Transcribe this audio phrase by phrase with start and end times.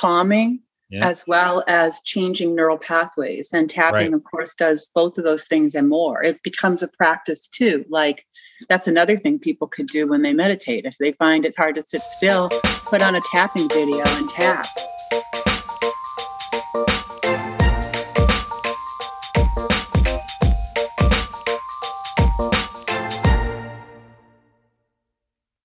[0.00, 0.60] calming
[0.90, 1.06] yeah.
[1.06, 3.52] as well as changing neural pathways.
[3.52, 4.14] And tapping, right.
[4.14, 6.22] of course, does both of those things and more.
[6.22, 7.84] It becomes a practice too.
[7.88, 8.26] Like
[8.68, 10.84] that's another thing people could do when they meditate.
[10.84, 12.50] If they find it's hard to sit still,
[12.86, 14.66] put on a tapping video and tap.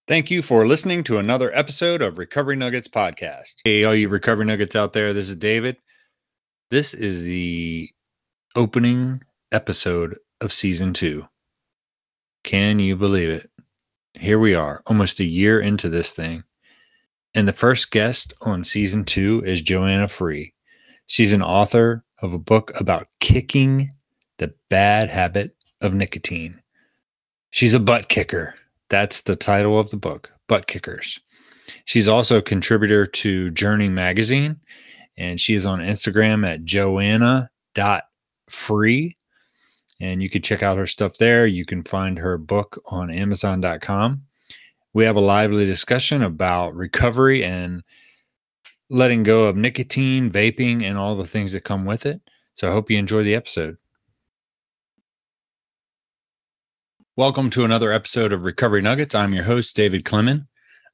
[0.07, 3.55] Thank you for listening to another episode of Recovery Nuggets podcast.
[3.63, 5.77] Hey, all you Recovery Nuggets out there, this is David.
[6.69, 7.89] This is the
[8.55, 11.27] opening episode of season two.
[12.43, 13.49] Can you believe it?
[14.13, 16.43] Here we are, almost a year into this thing.
[17.33, 20.53] And the first guest on season two is Joanna Free.
[21.07, 23.89] She's an author of a book about kicking
[24.37, 26.61] the bad habit of nicotine.
[27.49, 28.53] She's a butt kicker
[28.89, 31.19] that's the title of the book, Butt Kickers.
[31.85, 34.57] She's also a contributor to Journey Magazine,
[35.17, 37.47] and she is on Instagram at joanna.free.
[40.01, 41.47] And you can check out her stuff there.
[41.47, 44.23] You can find her book on amazon.com.
[44.93, 47.81] We have a lively discussion about recovery and
[48.89, 52.21] letting go of nicotine, vaping, and all the things that come with it.
[52.55, 53.77] So I hope you enjoy the episode.
[57.17, 59.15] Welcome to another episode of Recovery Nuggets.
[59.15, 60.43] I'm your host, David Clement.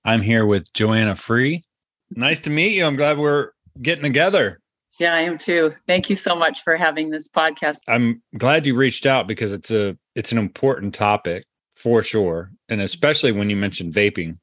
[0.05, 1.63] I'm here with Joanna Free.
[2.11, 2.85] Nice to meet you.
[2.85, 3.49] I'm glad we're
[3.81, 4.59] getting together.
[4.99, 5.71] Yeah, I am too.
[5.87, 7.77] Thank you so much for having this podcast.
[7.87, 11.43] I'm glad you reached out because it's a it's an important topic
[11.75, 14.37] for sure, and especially when you mentioned vaping.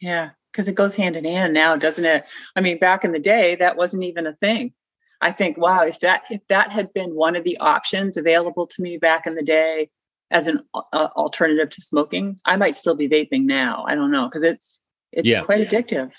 [0.00, 2.24] Yeah, because it goes hand in hand now, doesn't it?
[2.56, 4.72] I mean, back in the day, that wasn't even a thing.
[5.20, 8.82] I think, wow, if that if that had been one of the options available to
[8.82, 9.88] me back in the day,
[10.34, 13.84] as an uh, alternative to smoking, I might still be vaping now.
[13.88, 14.82] I don't know because it's
[15.12, 15.42] it's yeah.
[15.44, 16.10] quite addictive.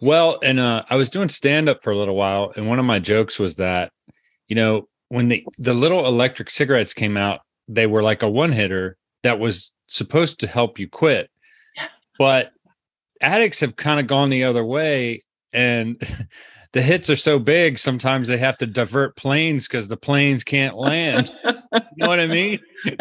[0.00, 2.84] Well, and uh, I was doing stand up for a little while, and one of
[2.84, 3.92] my jokes was that,
[4.46, 8.52] you know, when the the little electric cigarettes came out, they were like a one
[8.52, 11.30] hitter that was supposed to help you quit,
[12.18, 12.52] but
[13.22, 15.24] addicts have kind of gone the other way,
[15.54, 15.98] and
[16.72, 20.76] the hits are so big sometimes they have to divert planes because the planes can't
[20.76, 21.52] land you
[22.00, 22.58] know what i mean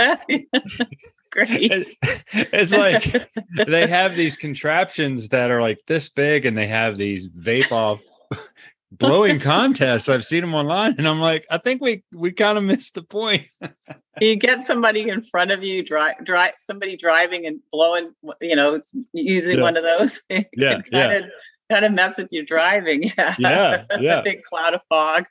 [1.32, 1.96] great
[2.34, 3.30] it's like
[3.68, 8.02] they have these contraptions that are like this big and they have these vape off
[8.92, 12.64] blowing contests i've seen them online and i'm like i think we we kind of
[12.64, 13.46] missed the point
[14.22, 18.12] you get somebody in front of you drive drive somebody driving and blowing
[18.42, 18.82] you know
[19.14, 19.64] using yeah.
[19.64, 21.26] one of those yeah yeah of,
[21.70, 23.04] kind of mess with your driving.
[23.18, 23.36] Yeah.
[23.38, 23.86] Yeah.
[24.00, 24.22] Yeah.
[24.22, 25.26] big cloud of fog.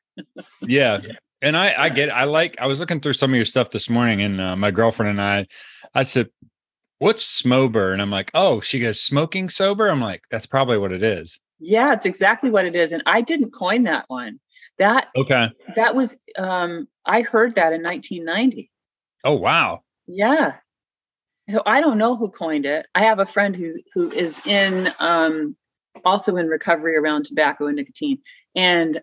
[0.63, 1.01] yeah.
[1.41, 3.89] And I, I get, I like, I was looking through some of your stuff this
[3.89, 5.47] morning and uh, my girlfriend and I,
[5.95, 6.31] I said,
[6.99, 7.93] what's smober?
[7.93, 9.89] And I'm like, oh, she goes, smoking sober.
[9.89, 11.41] I'm like, that's probably what it is.
[11.61, 12.93] Yeah, it's exactly what it is.
[12.93, 14.41] And I didn't coin that one.
[14.79, 15.51] That, okay.
[15.75, 18.71] That was, um, I heard that in 1990.
[19.25, 19.83] Oh, wow.
[20.07, 20.57] Yeah.
[21.51, 22.87] So I don't know who coined it.
[22.95, 25.57] I have a friend who who is in um,
[26.05, 28.19] also in recovery around tobacco and nicotine.
[28.55, 29.01] And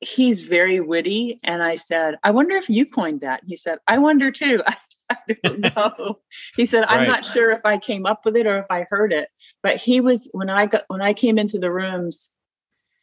[0.00, 1.40] he's very witty.
[1.42, 3.42] And I said, I wonder if you coined that.
[3.46, 4.62] He said, I wonder too.
[5.10, 6.18] I, don't know.
[6.56, 7.08] he said, I'm right.
[7.08, 9.28] not sure if I came up with it or if I heard it.
[9.62, 12.28] But he was when I got when I came into the rooms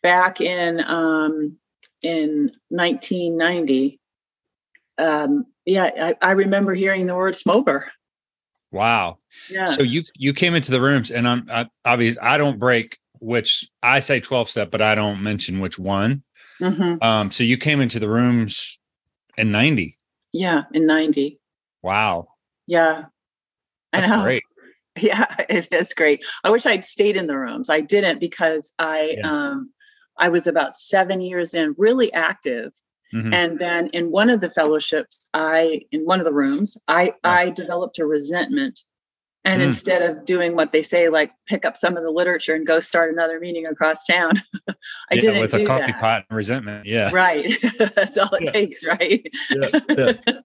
[0.03, 1.57] back in um
[2.03, 3.99] in 1990.
[4.97, 7.85] Um, yeah, I, I remember hearing the word smober.
[8.71, 9.17] Wow.
[9.49, 9.65] Yeah.
[9.65, 12.17] So you you came into the rooms, and I'm I, obvious.
[12.21, 16.23] I don't break which I say 12 step, but I don't mention which one.
[16.61, 17.03] Mm-hmm.
[17.03, 18.79] Um, so you came into the rooms
[19.37, 19.97] in 90.
[20.31, 21.39] Yeah, in 90.
[21.81, 22.27] Wow.
[22.67, 23.05] Yeah.
[23.91, 24.43] That's great.
[24.97, 26.25] Yeah, it is great.
[26.45, 27.69] I wish I'd stayed in the rooms.
[27.69, 29.29] I didn't because I yeah.
[29.29, 29.69] um
[30.17, 32.71] I was about seven years in, really active.
[33.13, 33.33] Mm-hmm.
[33.33, 37.11] And then in one of the fellowships, I in one of the rooms, I yeah.
[37.23, 38.83] I developed a resentment
[39.45, 39.65] and mm.
[39.65, 42.79] instead of doing what they say, like pick up some of the literature and go
[42.79, 44.33] start another meeting across town,
[44.67, 44.73] I
[45.11, 46.01] yeah, didn't with do a coffee that.
[46.01, 46.85] pot and resentment.
[46.87, 47.55] Yeah, right.
[47.95, 48.51] That's all it yeah.
[48.51, 49.25] takes, right?
[49.51, 50.13] Yeah.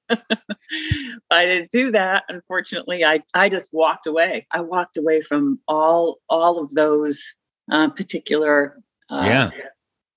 [1.30, 2.24] I didn't do that.
[2.28, 4.46] Unfortunately, I I just walked away.
[4.52, 7.34] I walked away from all all of those
[7.72, 8.78] uh, particular
[9.08, 9.50] uh, yeah.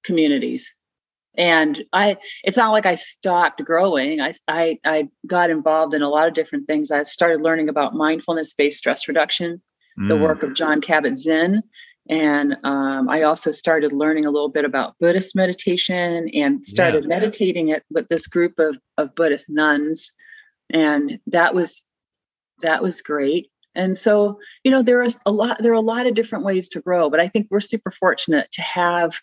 [0.04, 0.76] communities
[1.38, 4.22] and i it's not like i stopped growing.
[4.22, 6.92] I, I i got involved in a lot of different things.
[6.92, 9.62] I started learning about mindfulness based stress reduction
[10.00, 10.08] mm.
[10.08, 11.64] the work of jon kabat-zinn
[12.10, 17.10] and um, i also started learning a little bit about buddhist meditation and started yeah.
[17.10, 20.12] meditating it with this group of, of buddhist nuns.
[20.70, 21.84] And that was
[22.62, 23.50] that was great.
[23.76, 26.70] And so you know there is a lot there are a lot of different ways
[26.70, 29.20] to grow but i think we're super fortunate to have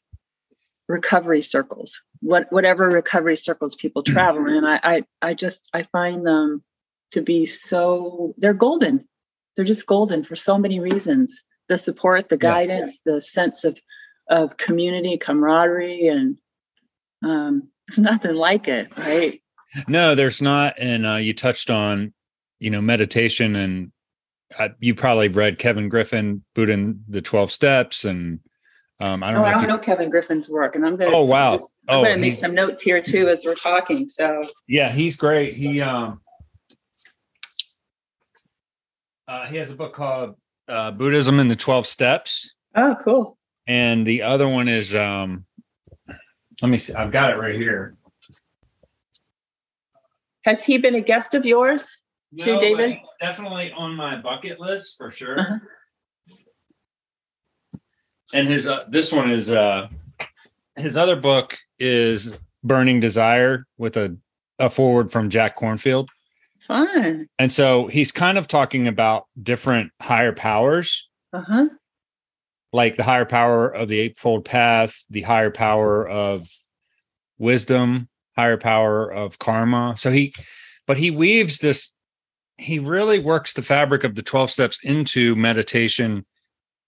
[0.91, 4.13] recovery circles, what whatever recovery circles people Hmm.
[4.13, 4.65] travel in.
[4.65, 6.63] I, I I just I find them
[7.13, 9.07] to be so they're golden.
[9.57, 11.43] They're just golden for so many reasons.
[11.69, 12.51] The support, the Yeah.
[12.53, 13.79] guidance, the sense of
[14.29, 16.37] of community, camaraderie, and
[17.25, 19.41] um, it's nothing like it, right?
[19.89, 20.75] No, there's not.
[20.81, 22.13] And uh, you touched on,
[22.59, 23.93] you know, meditation, and
[24.59, 28.41] uh, you probably read Kevin Griffin, Buddha and the Twelve Steps, and
[29.01, 29.47] um, I don't Oh, know.
[29.49, 31.11] I don't you- know Kevin Griffin's work, and I'm gonna.
[31.15, 31.55] Oh, wow.
[31.55, 34.09] just- I'm Oh, gonna make some notes here too as we're talking.
[34.09, 35.55] So Yeah, he's great.
[35.55, 36.21] He um,
[39.29, 40.37] uh, he has a book called
[40.69, 43.39] uh, Buddhism and the Twelve Steps, Oh, cool.
[43.67, 45.45] and the other one is um,
[46.63, 46.95] let me see.
[46.95, 47.97] I've got it right here.
[50.45, 51.97] Has he been a guest of yours?
[52.39, 52.91] To but David?
[52.93, 55.41] it's definitely on my bucket list for sure.
[55.41, 55.59] Uh-huh.
[58.35, 59.89] And his uh, this one is uh
[60.77, 64.17] his other book is Burning Desire with a
[64.59, 66.09] a forward from Jack Kornfield.
[66.61, 67.27] Fun.
[67.39, 71.69] And so he's kind of talking about different higher powers, Uh huh.
[72.73, 76.47] like the higher power of the eightfold path, the higher power of
[77.39, 79.95] wisdom, higher power of karma.
[79.97, 80.35] So he
[80.87, 81.95] but he weaves this
[82.59, 86.27] he really works the fabric of the 12 steps into meditation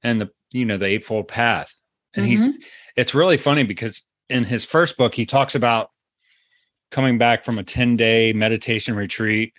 [0.03, 1.75] and the you know the eightfold path.
[2.15, 2.59] And he's mm-hmm.
[2.97, 5.91] it's really funny because in his first book he talks about
[6.91, 9.53] coming back from a 10 day meditation retreat.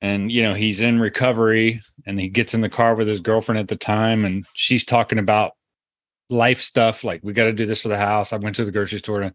[0.00, 3.58] And you know he's in recovery and he gets in the car with his girlfriend
[3.58, 5.52] at the time and she's talking about
[6.28, 8.32] life stuff like we got to do this for the house.
[8.32, 9.32] I went to the grocery store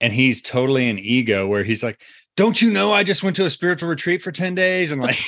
[0.00, 2.00] and he's totally an ego where he's like
[2.36, 4.92] don't you know i just went to a spiritual retreat for 10 days?
[4.92, 5.18] And like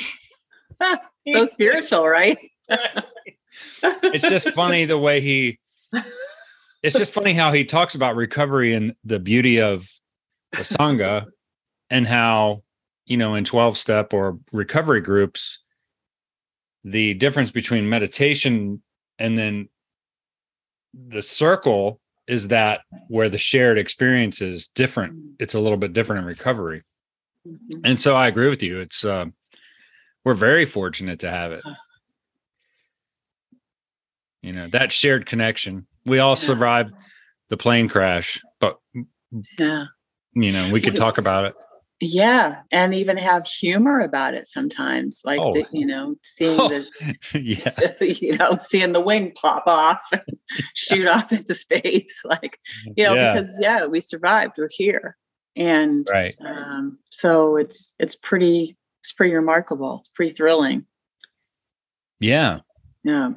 [1.28, 2.38] so spiritual, right?
[3.82, 5.58] it's just funny the way he
[6.82, 9.88] it's just funny how he talks about recovery and the beauty of
[10.52, 11.26] the sangha
[11.90, 12.62] and how
[13.06, 15.60] you know in 12 step or recovery groups
[16.84, 18.82] the difference between meditation
[19.18, 19.68] and then
[20.94, 25.18] the circle is that where the shared experience is different.
[25.40, 26.82] It's a little bit different in recovery.
[27.46, 27.80] Mhm.
[27.84, 28.80] and so i agree with you.
[28.80, 29.26] It's uh,
[30.24, 31.62] we're very fortunate to have it
[34.42, 36.34] you know that shared connection we all Yeah.
[36.36, 36.94] survived
[37.48, 38.78] the plane crash but
[39.58, 39.84] Yeah.
[40.34, 41.54] you know we could talk about it
[42.00, 42.62] Yeah.
[42.70, 45.22] And even have humor about it sometimes.
[45.24, 45.52] Like, Oh.
[45.52, 46.68] the, you know, seeing Oh.
[46.68, 46.86] the,
[47.34, 50.22] yeah you know, seeing the wing pop off and
[50.74, 52.22] shoot off into space.
[52.24, 52.60] Like,
[52.96, 53.32] you know, Yeah.
[53.34, 54.52] because yeah, we survived.
[54.58, 55.16] We're here.
[55.56, 59.98] And right um, so it's it's pretty it's pretty remarkable.
[59.98, 60.86] It's pretty thrilling.
[62.20, 62.60] yeah
[63.02, 63.30] Yeah.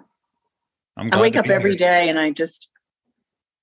[1.12, 1.77] I wake up every here.
[1.77, 2.69] day and I just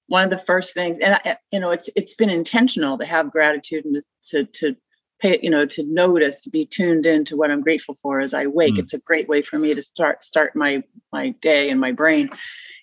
[0.09, 3.31] one of the first things, and I, you know, it's it's been intentional to have
[3.31, 4.77] gratitude and to to
[5.21, 8.47] pay, you know, to notice, to be tuned into what I'm grateful for as I
[8.47, 8.75] wake.
[8.75, 8.79] Mm.
[8.81, 10.83] It's a great way for me to start start my
[11.13, 12.31] my day and my brain,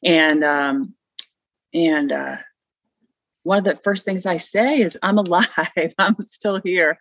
[0.04, 0.94] and um,
[1.74, 2.38] and uh,
[3.44, 5.50] one of the first things I say is, "I'm alive.
[5.98, 7.00] I'm still here."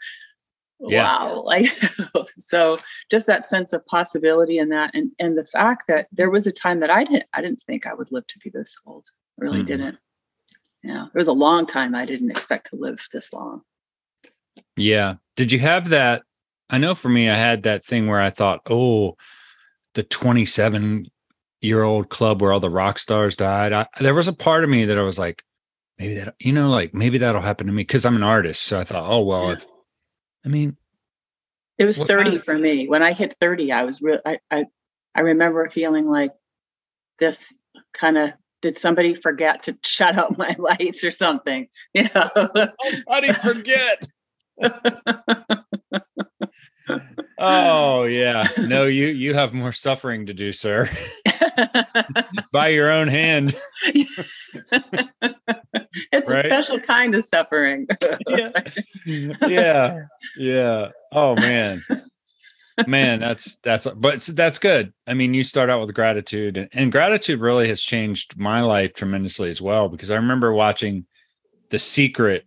[0.91, 1.03] Yeah.
[1.05, 1.67] Wow, like
[2.37, 2.79] so,
[3.11, 6.53] just that sense of possibility and that, and and the fact that there was a
[6.53, 9.07] time that I didn't I didn't think I would live to be this old.
[9.41, 9.67] I really Mhm.
[9.67, 9.99] didn't.
[10.83, 13.63] Yeah, there was a long time I didn't expect to live this long.
[14.77, 15.15] Yeah.
[15.37, 16.23] Did you have that?
[16.71, 19.17] I know for me, I had that thing where I thought, oh,
[19.95, 21.07] the 27
[21.63, 23.73] year old club where all the rock stars died.
[23.73, 25.43] I, there was a part of me that I was like,
[25.99, 28.63] maybe that, you know, like maybe that'll happen to me because I'm an artist.
[28.63, 29.53] So I thought, oh, well, Yeah.
[29.55, 29.67] if,
[30.45, 30.77] I mean,
[31.79, 32.89] It was 30 kind of- for me.
[32.89, 34.67] When I hit 30, I was real I, I
[35.15, 36.33] I remember feeling like
[37.19, 37.55] this
[37.93, 38.31] kind of
[38.63, 41.69] did somebody forget to shut out my lights or something?
[41.93, 42.31] You know.
[43.09, 44.09] how do you forget?
[47.39, 48.47] oh, yeah.
[48.59, 50.89] No, you, you have more suffering to do, sir,
[52.53, 53.57] by your own hand.
[56.35, 56.45] Right?
[56.47, 57.87] a special kind of suffering.
[58.29, 58.51] yeah
[59.47, 60.01] yeah
[60.37, 61.83] yeah oh man
[62.87, 66.91] man that's that's but that's good i mean you start out with gratitude and, and
[66.93, 71.07] gratitude really has changed my life tremendously as well because i remember watching
[71.71, 72.45] the secret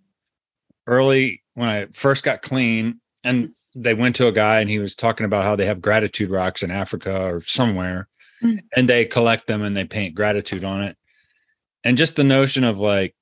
[0.85, 4.95] early when i first got clean and they went to a guy and he was
[4.95, 8.07] talking about how they have gratitude rocks in africa or somewhere
[8.43, 8.59] Mm.
[8.75, 10.95] and they collect them and they paint gratitude on it
[11.83, 13.15] and just the notion of like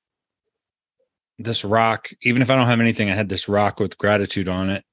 [1.38, 4.70] this rock even if i don't have anything i had this rock with gratitude on
[4.70, 4.84] it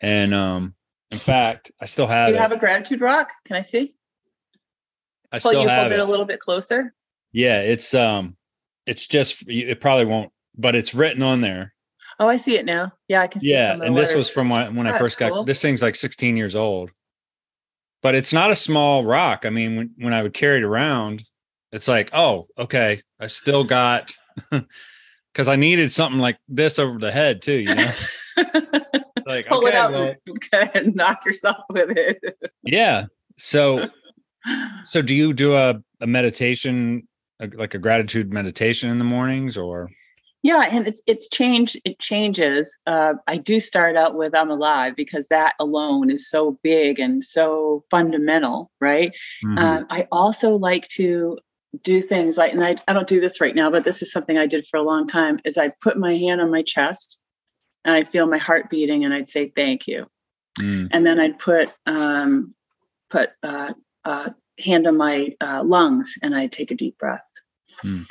[0.00, 0.74] and um
[1.10, 3.30] in fact i still have you it have a gratitude rock?
[3.44, 3.94] Can I see?
[5.32, 6.94] i Pull still you have hold it a little bit closer.
[7.32, 8.36] yeah it's um
[8.90, 11.74] it's just it probably won't, but it's written on there.
[12.18, 12.92] Oh, I see it now.
[13.08, 13.52] Yeah, I can see.
[13.52, 13.56] It.
[13.56, 15.44] Yeah, and this was from when, when I first got cool.
[15.44, 16.90] this thing's like 16 years old.
[18.02, 19.44] But it's not a small rock.
[19.46, 21.22] I mean, when when I would carry it around,
[21.70, 24.12] it's like, oh, okay, I still got
[25.32, 27.90] because I needed something like this over the head too, you know.
[29.26, 30.14] like pull okay, it out well,
[30.74, 32.22] and knock yourself with it.
[32.62, 33.06] yeah.
[33.38, 33.88] So,
[34.84, 37.06] so do you do a, a meditation,
[37.54, 39.90] like a gratitude meditation in the mornings, or?
[40.42, 41.78] Yeah, and it's it's changed.
[41.84, 42.78] It changes.
[42.86, 47.22] Uh, I do start out with "I'm alive" because that alone is so big and
[47.22, 49.12] so fundamental, right?
[49.44, 49.58] Mm-hmm.
[49.58, 51.38] Uh, I also like to
[51.82, 54.36] do things like, and I, I don't do this right now, but this is something
[54.36, 55.38] I did for a long time.
[55.44, 57.18] Is I put my hand on my chest
[57.84, 60.06] and I feel my heart beating, and I'd say thank you,
[60.58, 60.88] mm.
[60.90, 62.54] and then I'd put um,
[63.08, 63.72] put uh,
[64.04, 64.30] uh,
[64.62, 67.26] hand on my uh, lungs, and I'd take a deep breath.
[67.84, 68.06] Mm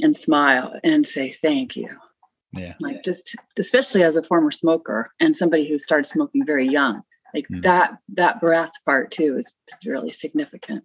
[0.00, 1.88] and smile and say thank you.
[2.52, 2.74] Yeah.
[2.80, 7.02] Like just especially as a former smoker and somebody who started smoking very young,
[7.34, 7.62] like mm.
[7.62, 9.52] that that breath part too is
[9.84, 10.84] really significant.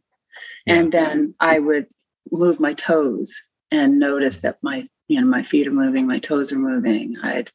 [0.65, 0.75] Yeah.
[0.75, 1.88] And then I would
[2.31, 6.51] move my toes and notice that my you know my feet are moving, my toes
[6.51, 7.15] are moving.
[7.24, 7.51] I'd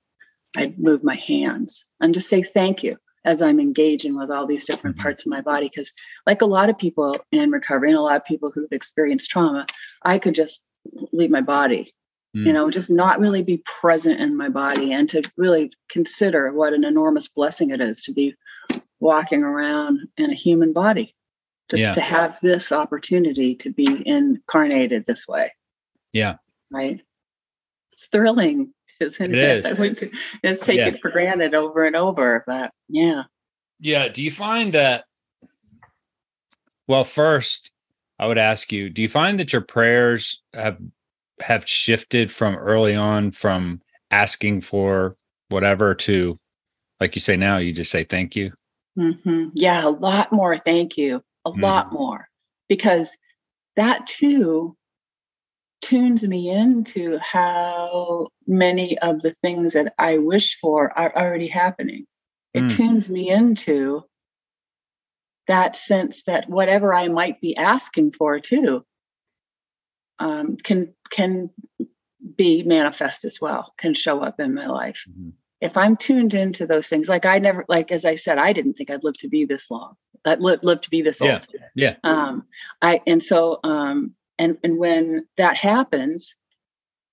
[0.57, 4.65] I'd move my hands and just say thank you as I'm engaging with all these
[4.65, 5.03] different mm-hmm.
[5.03, 5.69] parts of my body.
[5.69, 5.93] Because,
[6.27, 9.67] like a lot of people in recovery and a lot of people who've experienced trauma,
[10.03, 10.67] I could just
[11.13, 11.95] leave my body
[12.37, 12.47] mm.
[12.47, 16.73] you know just not really be present in my body and to really consider what
[16.73, 18.35] an enormous blessing it is to be
[19.01, 21.15] walking around in a human body
[21.71, 21.93] just yeah.
[21.93, 25.53] to have this opportunity to be incarnated this way
[26.13, 26.37] yeah
[26.71, 27.01] right
[27.93, 30.03] it's thrilling isn't it, it?
[30.03, 30.11] is.
[30.45, 30.89] just take yeah.
[30.89, 33.25] it for granted over and over but yeah
[33.81, 35.05] yeah do you find that
[36.87, 37.73] well first
[38.19, 40.79] I would ask you, do you find that your prayers have
[41.41, 45.17] have shifted from early on from asking for
[45.49, 46.39] whatever to
[46.99, 48.53] like you say now, you just say thank you?
[48.99, 49.49] Mm-hmm.
[49.53, 51.23] Yeah, a lot more thank you.
[51.47, 51.63] A mm-hmm.
[51.63, 52.29] lot more.
[52.69, 53.17] Because
[53.77, 54.77] that too
[55.81, 62.07] tunes me into how many of the things that I wish for are already happening.
[62.55, 62.77] It mm.
[62.77, 64.03] tunes me into
[65.47, 68.85] that sense that whatever I might be asking for too
[70.19, 71.51] um, can can
[72.37, 75.05] be manifest as well, can show up in my life.
[75.09, 75.31] Mm-hmm.
[75.61, 78.75] If I'm tuned into those things, like I never, like as I said, I didn't
[78.75, 79.95] think I'd live to be this long.
[80.25, 81.33] I'd live, live to be this yeah.
[81.33, 81.47] old.
[81.75, 81.95] Yeah.
[82.05, 82.45] Um,
[82.83, 86.37] I and so um, and and when that happens,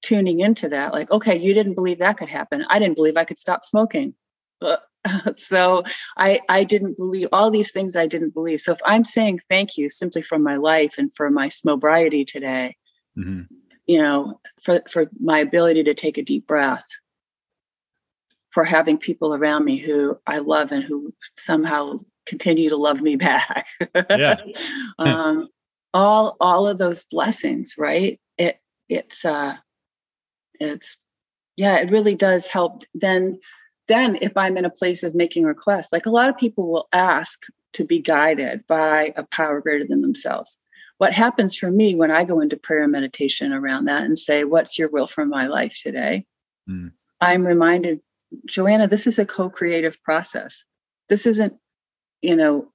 [0.01, 2.65] tuning into that, like, okay, you didn't believe that could happen.
[2.69, 4.13] I didn't believe I could stop smoking.
[5.35, 5.83] So
[6.15, 8.61] I I didn't believe all these things I didn't believe.
[8.61, 12.77] So if I'm saying thank you simply for my life and for my sobriety today,
[13.17, 13.41] mm-hmm.
[13.85, 16.87] you know, for for my ability to take a deep breath,
[18.53, 23.15] for having people around me who I love and who somehow continue to love me
[23.17, 23.67] back.
[24.09, 24.37] yeah.
[24.99, 25.49] um,
[25.93, 28.19] all all of those blessings, right?
[28.37, 29.55] It it's uh
[30.59, 30.97] it's
[31.55, 33.39] yeah, it really does help then
[33.87, 36.87] then if i'm in a place of making requests like a lot of people will
[36.93, 37.43] ask
[37.73, 40.57] to be guided by a power greater than themselves
[40.97, 44.43] what happens for me when i go into prayer and meditation around that and say
[44.43, 46.25] what's your will for my life today
[46.69, 46.91] mm.
[47.21, 47.99] i'm reminded
[48.45, 50.63] joanna this is a co-creative process.
[51.09, 51.53] This isn't
[52.21, 52.71] you know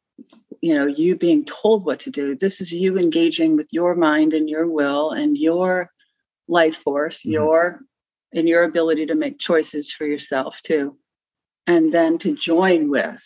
[0.60, 2.34] you know you being told what to do.
[2.34, 5.90] This is you engaging with your mind and your will and your
[6.48, 7.32] life force mm.
[7.32, 7.80] your
[8.32, 10.96] and your ability to make choices for yourself too.
[11.66, 13.22] And then to join with.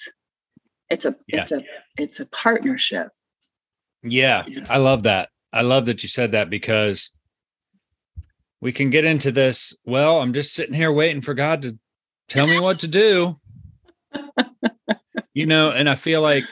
[0.90, 1.42] It's a yeah.
[1.42, 1.64] it's a
[1.96, 3.08] it's a partnership.
[4.02, 4.44] Yeah.
[4.68, 5.28] I love that.
[5.52, 7.10] I love that you said that because
[8.62, 11.78] we can get into this well i'm just sitting here waiting for god to
[12.28, 13.38] tell me what to do
[15.34, 16.44] you know and i feel like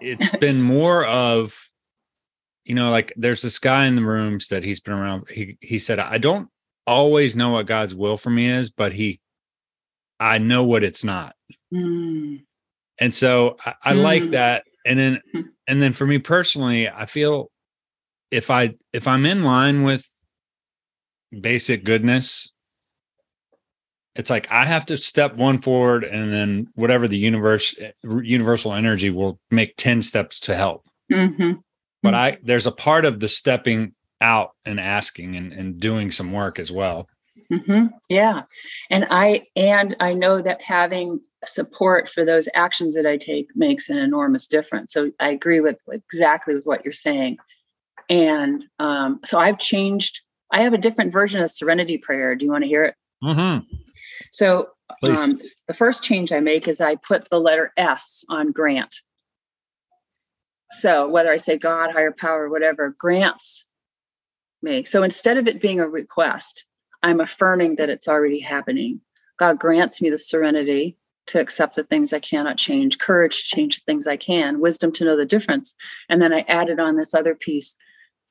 [0.00, 1.68] it's been more of
[2.64, 5.78] you know like there's this guy in the rooms that he's been around he he
[5.78, 6.48] said i don't
[6.90, 9.20] always know what God's will for me is, but he,
[10.18, 11.34] I know what it's not.
[11.72, 12.44] Mm.
[12.98, 14.02] And so I, I mm.
[14.02, 14.64] like that.
[14.84, 15.40] And then, hmm.
[15.66, 17.50] and then for me personally, I feel
[18.30, 20.06] if I, if I'm in line with
[21.38, 22.50] basic goodness,
[24.14, 29.10] it's like I have to step one forward and then whatever the universe, universal energy
[29.10, 30.84] will make 10 steps to help.
[31.12, 31.52] Mm-hmm.
[32.02, 36.32] But I, there's a part of the stepping out and asking and, and doing some
[36.32, 37.08] work as well.
[37.52, 37.86] Mm-hmm.
[38.08, 38.42] Yeah.
[38.90, 43.88] And I and I know that having support for those actions that I take makes
[43.88, 44.92] an enormous difference.
[44.92, 47.38] So I agree with exactly with what you're saying.
[48.08, 50.20] And um, so I've changed
[50.52, 52.34] I have a different version of serenity prayer.
[52.34, 52.94] Do you want to hear it?
[53.22, 53.74] Mm-hmm.
[54.30, 54.70] So
[55.02, 58.96] um, the first change I make is I put the letter S on grant.
[60.72, 63.66] So whether I say God, higher power, whatever, grants
[64.62, 64.84] me.
[64.84, 66.64] So instead of it being a request,
[67.02, 69.00] I'm affirming that it's already happening.
[69.38, 70.96] God grants me the serenity
[71.26, 74.92] to accept the things I cannot change, courage to change the things I can, wisdom
[74.92, 75.74] to know the difference.
[76.08, 77.76] And then I added on this other piece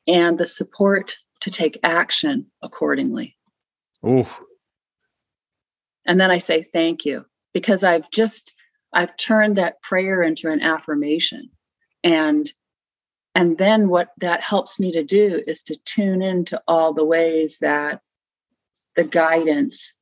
[0.08, 3.38] and the support to take action accordingly.
[4.08, 4.42] Oof.
[6.10, 7.24] And then I say thank you
[7.54, 8.56] because I've just
[8.92, 11.52] I've turned that prayer into an affirmation.
[12.04, 12.52] And
[13.36, 17.60] and then what that helps me to do is to tune into all the ways
[17.60, 18.02] that
[18.96, 19.94] the guidance,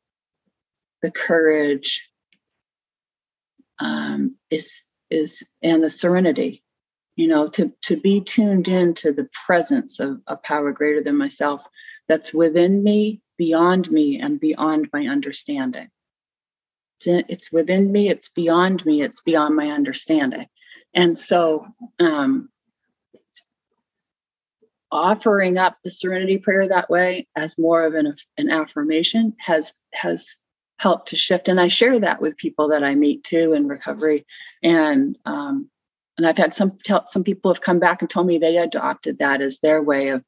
[1.01, 2.09] the courage
[3.79, 6.63] um, is is and the serenity
[7.17, 11.65] you know to to be tuned into the presence of a power greater than myself
[12.07, 15.89] that's within me beyond me and beyond my understanding
[16.97, 20.47] it's, in, it's within me it's beyond me it's beyond my understanding.
[20.93, 21.67] And so
[21.99, 22.49] um,
[24.91, 30.35] offering up the serenity prayer that way as more of an, an affirmation has has
[30.79, 31.47] helped to shift.
[31.47, 34.25] And i share that with people that i meet too in recovery.
[34.63, 35.69] And um,
[36.17, 39.19] and i've had some tell, some people have come back and told me they adopted
[39.19, 40.23] that as their way of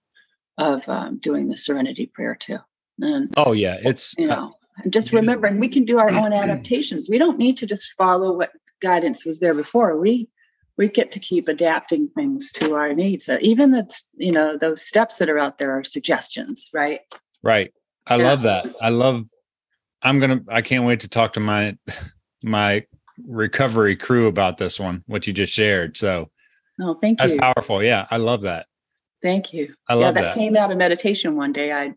[0.60, 2.58] of um, doing the serenity prayer too.
[3.00, 4.54] And oh yeah it's you know
[4.90, 8.52] just remembering we can do our own adaptations we don't need to just follow what
[8.82, 10.30] guidance was there before we
[10.80, 13.28] we get to keep adapting things to our needs.
[13.28, 17.02] Uh, even that's, you know, those steps that are out there are suggestions, right?
[17.44, 17.74] Right.
[18.08, 18.24] I yeah.
[18.24, 18.66] love that.
[18.80, 19.26] I love,
[20.02, 21.78] I'm going to, I can't wait to talk to my,
[22.44, 22.86] my
[23.28, 25.98] recovery crew about this one, what you just shared.
[25.98, 26.30] So,
[26.82, 27.28] oh, thank you.
[27.28, 27.84] That's powerful.
[27.84, 28.08] Yeah.
[28.10, 28.66] I love that.
[29.22, 29.74] Thank you.
[29.90, 30.34] I love yeah, that, that.
[30.34, 31.74] came out of meditation one day.
[31.74, 31.94] I,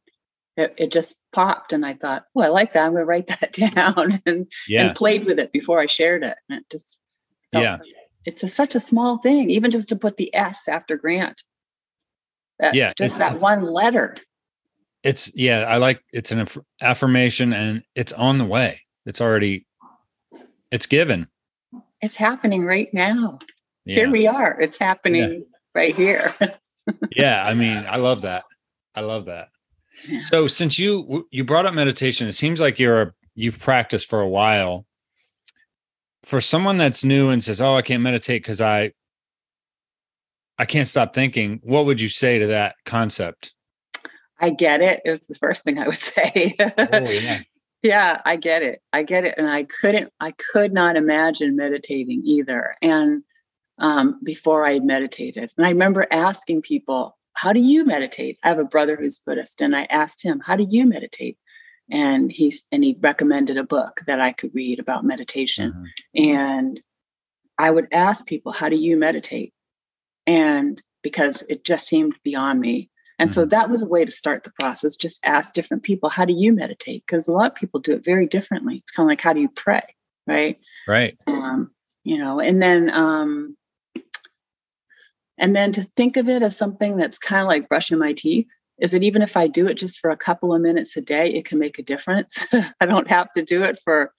[0.56, 2.85] it, it, just popped and I thought, oh, I like that.
[2.85, 4.86] I'm going to write that down and, yeah.
[4.86, 6.36] and played with it before I shared it.
[6.49, 6.99] And it just,
[7.52, 7.78] yeah
[8.25, 11.43] it's a, such a small thing, even just to put the S after grant.
[12.58, 14.15] That, yeah, just that one letter.
[15.02, 18.82] It's yeah, I like it's an aff- affirmation and it's on the way.
[19.04, 19.67] It's already
[20.71, 21.26] it's given.
[22.00, 23.41] It's happening right now.
[23.84, 23.95] Yeah.
[23.97, 24.60] Here we are.
[24.60, 25.38] It's happening yeah.
[25.75, 26.32] right here.
[27.17, 28.45] yeah, I mean, I love that.
[28.95, 29.49] I love that.
[30.23, 34.21] So since you you brought up meditation, it seems like you're a, you've practiced for
[34.21, 34.87] a while
[36.25, 38.93] for someone that's new and says, "Oh, I can't meditate because I
[40.59, 43.55] I can't stop thinking," what would you say to that concept?
[44.41, 45.00] I get it.
[45.05, 45.11] it.
[45.11, 46.55] Is the first thing I would say.
[46.61, 47.41] oh, yeah.
[47.83, 48.81] yeah, I get it.
[48.93, 50.13] I get it, and I couldn't.
[50.21, 52.75] I could not imagine meditating either.
[52.83, 53.23] And
[53.78, 58.58] um, before I meditated, and I remember asking people, "How do you meditate?" I have
[58.58, 61.38] a brother who's Buddhist, and I asked him, "How do you meditate?"
[61.90, 65.73] and he's and he recommended a book that I could read about meditation.
[66.16, 66.30] Mm-hmm.
[66.30, 66.80] And
[67.58, 69.52] I would ask people, "How do you meditate?"
[70.26, 72.90] And because it just seemed beyond me.
[73.18, 73.34] And mm-hmm.
[73.34, 74.97] so that was a way to start the process.
[74.97, 78.04] Just ask different people, "How do you meditate?" Because a lot of people do it
[78.04, 78.76] very differently.
[78.76, 79.82] It's kind of like, "How do you pray?"
[80.26, 80.58] Right?
[80.88, 81.18] Right.
[81.26, 81.73] Um,
[82.04, 83.56] you know, and then um,
[85.38, 88.50] and then to think of it as something that's kind of like brushing my teeth
[88.78, 91.32] is that even if I do it just for a couple of minutes a day,
[91.32, 92.45] it can make a difference.
[92.80, 94.12] I don't have to do it for,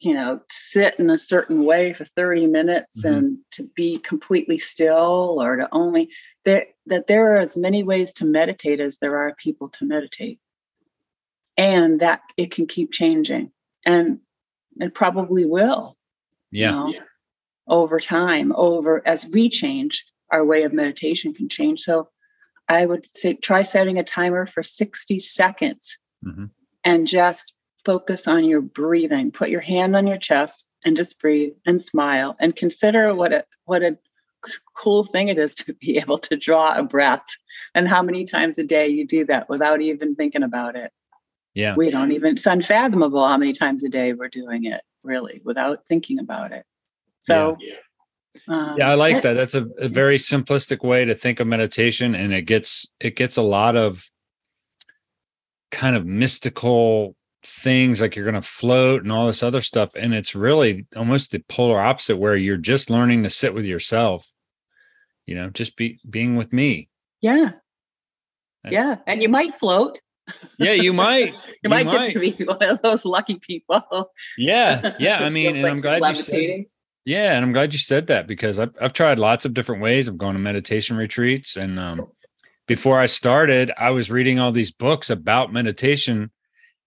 [0.00, 3.14] you know, sit in a certain way for 30 minutes mm-hmm.
[3.14, 6.10] and to be completely still or to only
[6.44, 10.38] that that there are as many ways to meditate as there are people to meditate.
[11.58, 13.50] And that it can keep changing.
[13.84, 14.20] And
[14.78, 15.96] it probably will.
[16.50, 16.86] Yeah.
[16.86, 17.04] You know,
[17.68, 21.80] over time, over as we change, our way of meditation can change.
[21.80, 22.08] So
[22.68, 26.46] I would say try setting a timer for 60 seconds mm-hmm.
[26.84, 29.30] and just focus on your breathing.
[29.30, 33.44] Put your hand on your chest and just breathe and smile and consider what a
[33.64, 33.98] what a
[34.76, 37.26] cool thing it is to be able to draw a breath
[37.74, 40.92] and how many times a day you do that without even thinking about it.
[41.54, 41.74] Yeah.
[41.74, 45.86] We don't even it's unfathomable how many times a day we're doing it really without
[45.86, 46.64] thinking about it.
[47.20, 47.74] So yeah.
[48.48, 49.34] Um, yeah, I like that.
[49.34, 53.36] That's a, a, very simplistic way to think of meditation, and it gets it gets
[53.36, 54.10] a lot of
[55.70, 60.14] kind of mystical things like you're going to float and all this other stuff, and
[60.14, 64.26] it's really almost the polar opposite, where you're just learning to sit with yourself.
[65.26, 66.88] You know, just be being with me.
[67.20, 67.52] Yeah,
[68.68, 70.00] yeah, and you might float.
[70.58, 71.26] Yeah, you might.
[71.34, 74.10] you, you might, might, get to be one of those lucky people.
[74.36, 75.24] Yeah, yeah.
[75.24, 76.64] I mean, and like I'm glad you said
[77.06, 80.08] yeah, and I'm glad you said that because I've I've tried lots of different ways
[80.08, 82.08] of going to meditation retreats, and um,
[82.66, 86.32] before I started, I was reading all these books about meditation,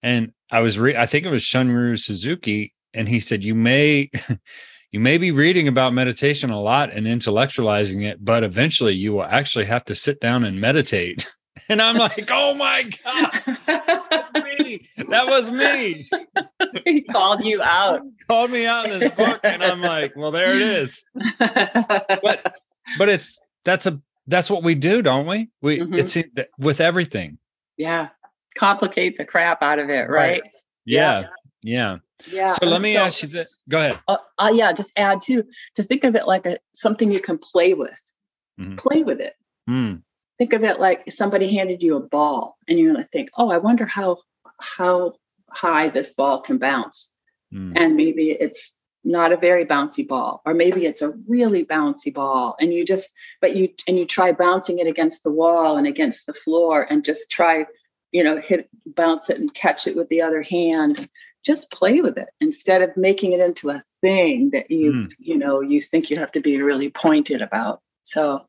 [0.03, 4.11] and I was re- I think it was Shunryu Suzuki, and he said you may.
[4.91, 9.23] you may be reading about meditation a lot and intellectualizing it, but eventually you will
[9.23, 11.31] actually have to sit down and meditate.
[11.69, 14.87] And I'm like, oh my God, that's me.
[15.09, 16.09] That was me.
[16.85, 18.01] he called you out.
[18.03, 19.39] He called me out in this book.
[19.43, 21.05] And I'm like, well, there it is.
[21.37, 22.55] But
[22.97, 25.49] but it's that's a that's what we do, don't we?
[25.61, 25.93] We mm-hmm.
[25.95, 26.17] it's
[26.57, 27.37] with everything.
[27.77, 28.09] Yeah.
[28.55, 30.41] Complicate the crap out of it, right?
[30.41, 30.43] right.
[30.85, 31.29] Yeah.
[31.63, 31.97] yeah.
[32.27, 32.47] Yeah.
[32.51, 33.47] So let me so, ask you that.
[33.69, 33.99] Go ahead.
[34.07, 35.43] Uh, uh, yeah, just add too
[35.75, 38.11] to think of it like a something you can play with.
[38.59, 38.75] Mm-hmm.
[38.75, 39.35] Play with it.
[39.69, 40.01] Mm
[40.39, 43.51] think of it like somebody handed you a ball and you're going to think, oh,
[43.51, 44.17] I wonder how
[44.59, 45.13] how
[45.51, 47.09] high this ball can bounce.
[47.53, 47.73] Mm.
[47.75, 52.55] And maybe it's not a very bouncy ball or maybe it's a really bouncy ball
[52.59, 56.25] and you just but you and you try bouncing it against the wall and against
[56.25, 57.65] the floor and just try
[58.11, 61.07] you know hit bounce it and catch it with the other hand
[61.45, 65.11] just play with it instead of making it into a thing that you mm.
[65.17, 68.41] you know you think you have to be really pointed about so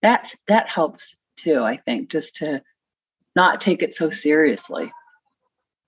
[0.00, 2.62] that that helps too, I think, just to
[3.36, 4.92] not take it so seriously.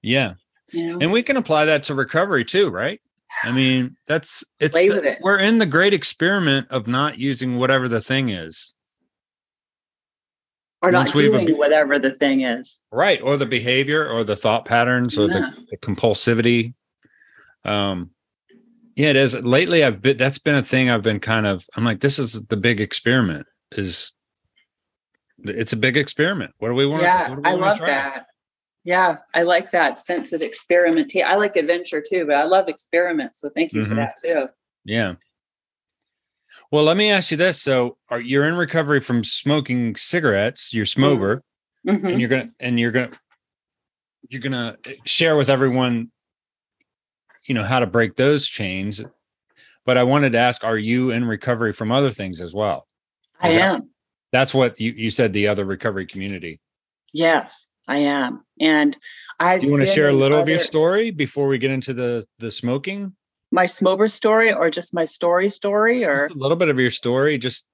[0.03, 0.35] Yeah.
[0.71, 0.99] You know?
[1.01, 3.01] And we can apply that to recovery too, right?
[3.45, 5.19] I mean, that's it's the, it.
[5.23, 8.73] we're in the great experiment of not using whatever the thing is.
[10.83, 12.81] Or not doing whatever the thing is.
[12.91, 13.23] Right.
[13.23, 16.75] Or the behavior or the thought patterns or the, the compulsivity.
[17.65, 18.11] Um
[18.97, 19.35] yeah, it is.
[19.35, 22.45] Lately I've been that's been a thing I've been kind of I'm like, this is
[22.47, 24.13] the big experiment is
[25.45, 26.53] it's a big experiment.
[26.59, 27.03] What do we want?
[27.03, 28.27] Yeah, I love that.
[28.85, 31.29] Yeah, I like that sense of experimentation.
[31.29, 33.41] I like adventure too, but I love experiments.
[33.41, 33.91] So thank you mm-hmm.
[33.91, 34.47] for that too.
[34.85, 35.15] Yeah.
[36.71, 40.75] Well, let me ask you this: so, are you're in recovery from smoking cigarettes?
[40.75, 41.43] You're smoker,
[41.87, 42.07] mm-hmm.
[42.07, 43.13] and you're gonna and you're gonna
[44.29, 46.11] you're gonna share with everyone,
[47.45, 49.03] you know, how to break those chains.
[49.85, 52.87] But I wanted to ask: Are you in recovery from other things as well?
[53.45, 53.92] Is I am.
[54.33, 56.61] That's what you, you said the other recovery community.
[57.13, 58.45] Yes, I am.
[58.61, 58.97] And
[59.39, 61.71] I Do you want to share a little other, of your story before we get
[61.71, 63.15] into the the smoking?
[63.51, 66.91] My smoker story or just my story story or just a little bit of your
[66.91, 67.67] story just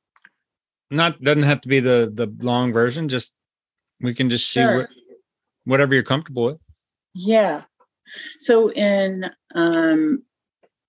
[0.91, 3.35] not doesn't have to be the the long version just
[4.01, 4.77] we can just see sure.
[4.77, 4.89] what,
[5.65, 6.59] whatever you're comfortable with.
[7.15, 7.63] Yeah.
[8.41, 10.23] So in um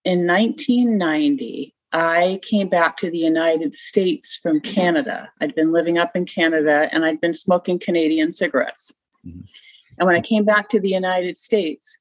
[0.06, 5.32] in 1990 I came back to the United States from Canada.
[5.42, 8.94] I'd been living up in Canada and I'd been smoking Canadian cigarettes.
[9.26, 9.40] Mm-hmm.
[9.98, 11.98] And when I came back to the United States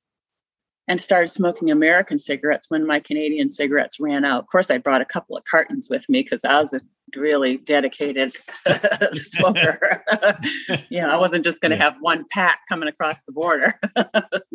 [0.87, 5.01] and started smoking American cigarettes when my Canadian cigarettes ran out, of course, I brought
[5.01, 6.81] a couple of cartons with me because I was a
[7.17, 8.33] really dedicated
[9.15, 10.05] smoker.
[10.89, 11.85] you know, I wasn't just going to yeah.
[11.85, 13.79] have one pack coming across the border.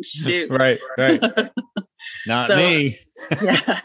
[0.02, 0.50] Shoot.
[0.50, 1.22] Right, right.
[2.26, 2.98] Not so, me.
[3.42, 3.80] yeah.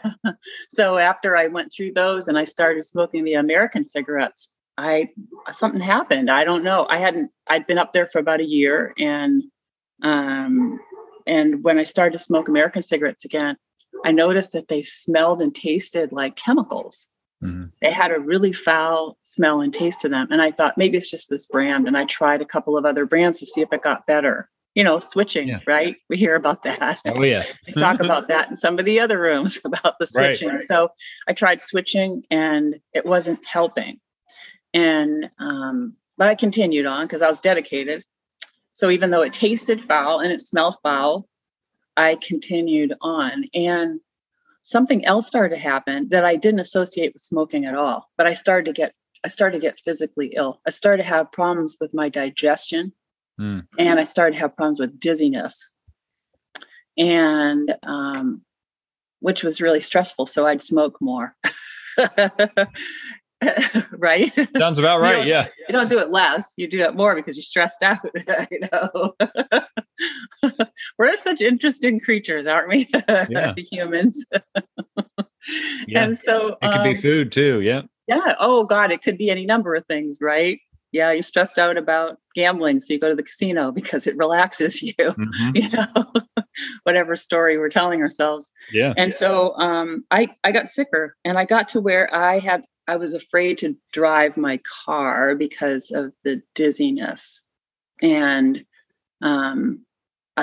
[0.68, 5.10] So after I went through those and I started smoking the American cigarettes, I
[5.52, 6.30] something happened.
[6.30, 6.86] I don't know.
[6.88, 9.42] I hadn't I'd been up there for about a year and
[10.02, 10.78] um
[11.26, 13.56] and when I started to smoke American cigarettes again,
[14.04, 17.08] I noticed that they smelled and tasted like chemicals.
[17.42, 17.66] Mm-hmm.
[17.80, 20.28] They had a really foul smell and taste to them.
[20.30, 21.86] And I thought maybe it's just this brand.
[21.86, 24.84] And I tried a couple of other brands to see if it got better you
[24.84, 25.60] know, switching, yeah.
[25.66, 25.96] right?
[26.08, 27.00] We hear about that.
[27.04, 27.42] Oh, yeah.
[27.66, 30.48] we talk about that in some of the other rooms about the switching.
[30.48, 30.62] Right.
[30.62, 30.90] So
[31.26, 34.00] I tried switching and it wasn't helping.
[34.72, 38.04] And, um, but I continued on because I was dedicated.
[38.72, 41.26] So even though it tasted foul and it smelled foul,
[41.96, 43.44] I continued on.
[43.52, 44.00] And
[44.70, 48.08] something else started to happen that I didn't associate with smoking at all.
[48.16, 50.60] But I started to get I started to get physically ill.
[50.66, 52.92] I started to have problems with my digestion.
[53.38, 53.66] Mm.
[53.78, 55.72] And I started to have problems with dizziness.
[56.96, 58.42] And um,
[59.18, 60.24] which was really stressful.
[60.24, 61.36] So I'd smoke more.
[63.92, 64.32] right?
[64.56, 65.24] Sounds about right.
[65.24, 65.48] You yeah.
[65.68, 67.98] You don't do it less, you do it more because you're stressed out.
[68.50, 69.14] you know,
[70.98, 72.88] we're such interesting creatures, aren't we?
[73.08, 73.54] Yeah.
[73.70, 74.26] humans.
[75.86, 76.04] yeah.
[76.04, 77.60] And so it could um, be food too.
[77.60, 77.82] Yeah.
[78.06, 78.34] Yeah.
[78.38, 80.60] Oh God, it could be any number of things, right?
[80.92, 84.82] yeah, you're stressed out about gambling, so you go to the casino because it relaxes
[84.82, 84.94] you.
[84.94, 85.50] Mm-hmm.
[85.54, 86.44] You know,
[86.84, 88.50] whatever story we're telling ourselves.
[88.72, 88.94] Yeah.
[88.96, 89.16] And yeah.
[89.16, 93.14] so um, I I got sicker, and I got to where I had I was
[93.14, 97.42] afraid to drive my car because of the dizziness,
[98.02, 98.64] and
[99.22, 99.84] um,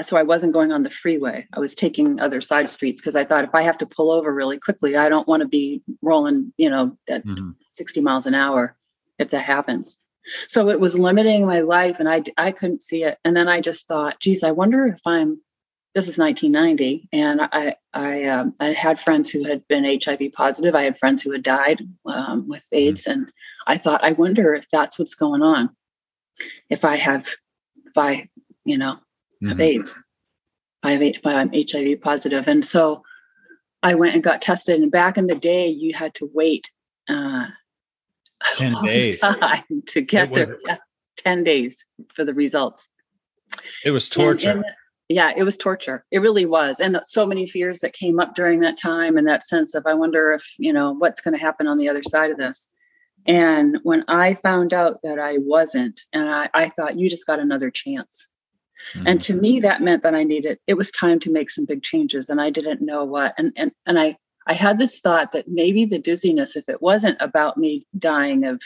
[0.01, 1.47] so I wasn't going on the freeway.
[1.53, 4.33] I was taking other side streets because I thought if I have to pull over
[4.33, 7.51] really quickly, I don't want to be rolling, you know, at mm-hmm.
[7.69, 8.77] 60 miles an hour
[9.19, 9.97] if that happens.
[10.47, 13.17] So it was limiting my life and I, I couldn't see it.
[13.23, 15.39] And then I just thought, geez, I wonder if I'm,
[15.97, 17.09] this is 1990.
[17.11, 20.75] And I, I, um, I had friends who had been HIV positive.
[20.75, 23.05] I had friends who had died um, with AIDS.
[23.05, 23.21] Mm-hmm.
[23.21, 23.33] And
[23.65, 25.71] I thought, I wonder if that's what's going on.
[26.69, 27.27] If I have,
[27.87, 28.29] if I,
[28.63, 28.99] you know,
[29.41, 29.61] have mm-hmm.
[29.61, 29.95] AIDS,
[30.83, 32.47] I have, if I'm HIV.
[32.47, 33.01] And so
[33.81, 34.79] I went and got tested.
[34.79, 36.69] And back in the day, you had to wait
[37.09, 37.47] uh,
[38.53, 39.19] 10 days
[39.87, 40.59] to get there.
[40.63, 40.77] Yeah,
[41.17, 42.87] 10 days for the results.
[43.83, 44.51] It was torture.
[44.51, 44.75] And, and,
[45.09, 46.05] yeah, it was torture.
[46.11, 46.79] It really was.
[46.79, 49.93] And so many fears that came up during that time and that sense of, I
[49.93, 52.67] wonder if, you know, what's going to happen on the other side of this.
[53.25, 57.39] And when I found out that I wasn't, and I, I thought, you just got
[57.39, 58.27] another chance.
[58.93, 59.07] Mm-hmm.
[59.07, 61.83] And to me, that meant that I needed, it was time to make some big
[61.83, 62.29] changes.
[62.29, 63.33] And I didn't know what.
[63.37, 67.17] And and and I I had this thought that maybe the dizziness, if it wasn't
[67.19, 68.61] about me dying of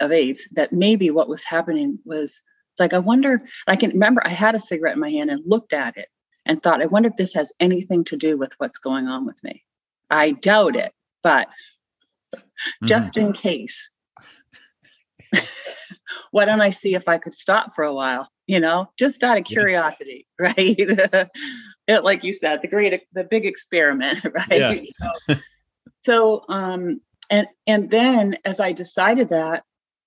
[0.00, 2.42] of AIDS, that maybe what was happening was
[2.78, 5.72] like, I wonder, I can remember I had a cigarette in my hand and looked
[5.72, 6.08] at it
[6.46, 9.42] and thought, I wonder if this has anything to do with what's going on with
[9.44, 9.64] me.
[10.10, 11.48] I doubt it, but
[12.34, 12.86] mm-hmm.
[12.86, 13.90] just in case.
[16.30, 18.28] Why don't I see if I could stop for a while?
[18.46, 20.52] You know, just out of curiosity, yeah.
[20.56, 21.28] right?
[21.88, 24.50] it, like you said, the great, the big experiment, right?
[24.50, 24.74] Yeah.
[25.28, 25.36] so,
[26.04, 29.62] so, um, and and then as I decided that,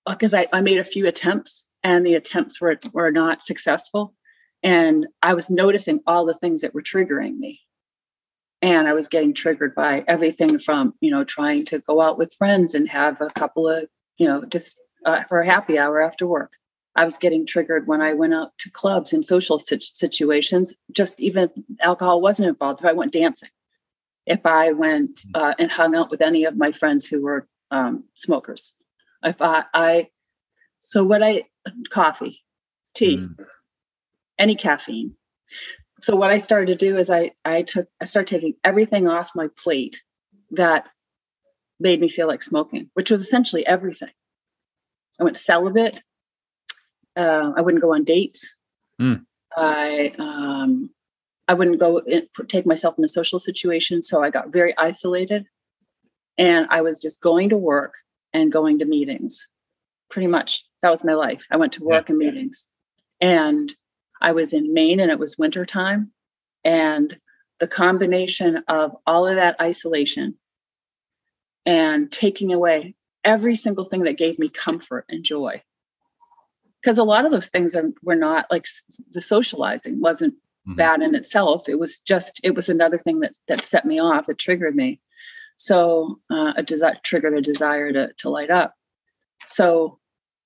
[0.07, 4.13] because I, I made a few attempts and the attempts were were not successful,
[4.61, 7.61] and I was noticing all the things that were triggering me,
[8.61, 12.35] and I was getting triggered by everything from you know trying to go out with
[12.37, 16.27] friends and have a couple of you know just uh, for a happy hour after
[16.27, 16.51] work
[16.95, 21.43] I was getting triggered when I went out to clubs and social situations, just even
[21.43, 23.49] if alcohol wasn't involved, if I went dancing,
[24.25, 25.29] if I went mm.
[25.35, 28.73] uh, and hung out with any of my friends who were um, smokers.
[29.23, 30.09] If I, I,
[30.79, 31.43] so what I,
[31.89, 32.43] coffee,
[32.93, 33.45] tea, mm.
[34.37, 35.15] any caffeine.
[36.01, 39.31] So what I started to do is I, I took, I started taking everything off
[39.35, 40.03] my plate
[40.51, 40.87] that
[41.79, 44.11] made me feel like smoking, which was essentially everything.
[45.19, 46.03] I went celibate
[47.15, 48.55] uh, I wouldn't go on dates.
[49.01, 49.25] Mm.
[49.55, 50.89] I um,
[51.47, 55.45] I wouldn't go in, take myself in a social situation, so I got very isolated,
[56.37, 57.93] and I was just going to work
[58.33, 59.47] and going to meetings.
[60.09, 61.47] Pretty much, that was my life.
[61.51, 62.13] I went to work yeah.
[62.13, 62.67] and meetings,
[63.19, 63.73] and
[64.21, 66.11] I was in Maine, and it was winter time,
[66.63, 67.17] and
[67.59, 70.35] the combination of all of that isolation
[71.65, 75.61] and taking away every single thing that gave me comfort and joy.
[76.81, 78.65] Because a lot of those things are were not like
[79.11, 80.75] the socializing wasn't mm-hmm.
[80.75, 81.67] bad in itself.
[81.67, 84.27] It was just it was another thing that that set me off.
[84.27, 85.01] That triggered me.
[85.57, 88.75] So uh, a desire triggered a desire to to light up
[89.47, 89.99] so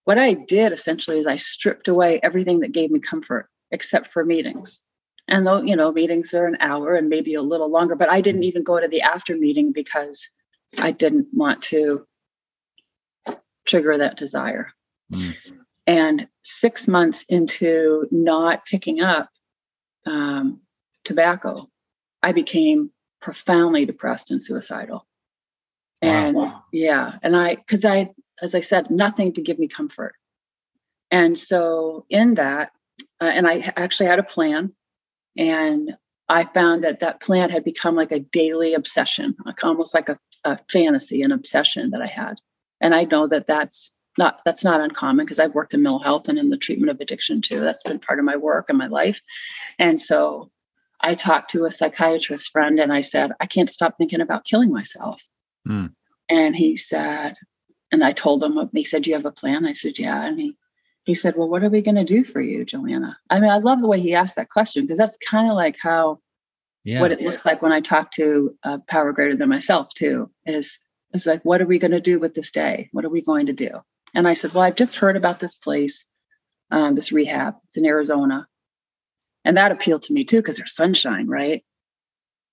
[0.06, 4.24] what i did essentially is i stripped away everything that gave me comfort except for
[4.24, 4.82] meetings
[5.28, 8.22] and though you know meetings are an hour and maybe a little longer but i
[8.22, 10.30] didn't even go to the after meeting because
[10.80, 12.06] i didn't want to
[13.66, 14.72] trigger that desire
[15.14, 15.36] mm.
[15.90, 19.28] And six months into not picking up
[20.06, 20.62] um,
[21.04, 21.68] tobacco,
[22.22, 22.92] I became
[23.24, 25.08] profoundly depressed and suicidal.
[26.00, 26.62] And wow.
[26.72, 30.16] yeah, and I, because I, as I said, nothing to give me comfort.
[31.12, 32.72] And so in that,
[33.22, 34.74] uh, and I actually had a plan,
[35.38, 35.98] and
[36.28, 40.20] I found that that plan had become like a daily obsession, like almost like a,
[40.44, 42.40] a fantasy, an obsession that I had.
[42.80, 46.30] And I know that that's not that's not uncommon because I've worked in mental health
[46.30, 47.60] and in the treatment of addiction too.
[47.60, 49.22] That's been part of my work and my life.
[49.80, 50.52] And so
[51.02, 54.72] I talked to a psychiatrist friend and I said, I can't stop thinking about killing
[54.72, 55.28] myself.
[55.68, 55.94] Mm.
[56.30, 57.36] And he said,
[57.92, 59.66] and I told him, he said, Do you have a plan?
[59.66, 60.26] I said, Yeah.
[60.26, 60.56] And he
[61.04, 63.18] he said, Well, what are we going to do for you, Joanna?
[63.30, 65.78] I mean, I love the way he asked that question because that's kind of like
[65.82, 66.20] how
[66.84, 67.02] yeah.
[67.02, 70.78] what it looks like when I talk to a power greater than myself, too, is
[71.14, 72.90] it's like, what are we going to do with this day?
[72.92, 73.72] What are we going to do?
[74.14, 76.06] And I said, Well, I've just heard about this place,
[76.72, 77.56] um, this rehab.
[77.66, 78.48] It's in Arizona.
[79.46, 81.64] And that appealed to me too, because there's sunshine, right?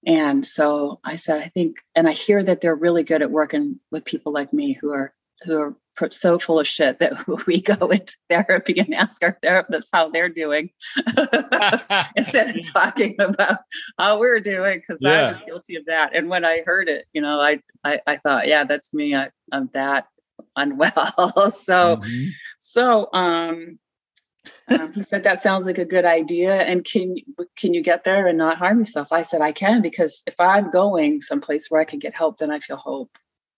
[0.07, 3.81] And so I said, I think, and I hear that they're really good at working
[3.91, 5.77] with people like me who are who are
[6.11, 10.29] so full of shit that we go into therapy and ask our therapists how they're
[10.29, 10.71] doing
[12.17, 13.61] instead of talking about
[13.99, 15.27] how we're doing because yeah.
[15.27, 16.15] I was guilty of that.
[16.15, 19.15] And when I heard it, you know, I I, I thought, yeah, that's me.
[19.15, 20.07] I, I'm that
[20.57, 20.93] unwell.
[21.53, 22.29] so, mm-hmm.
[22.59, 23.79] so um,
[24.69, 27.17] um, he said that sounds like a good idea, and can
[27.57, 29.09] can you get there and not harm yourself?
[29.13, 32.51] I said I can because if I'm going someplace where I can get help, then
[32.51, 33.17] I feel hope.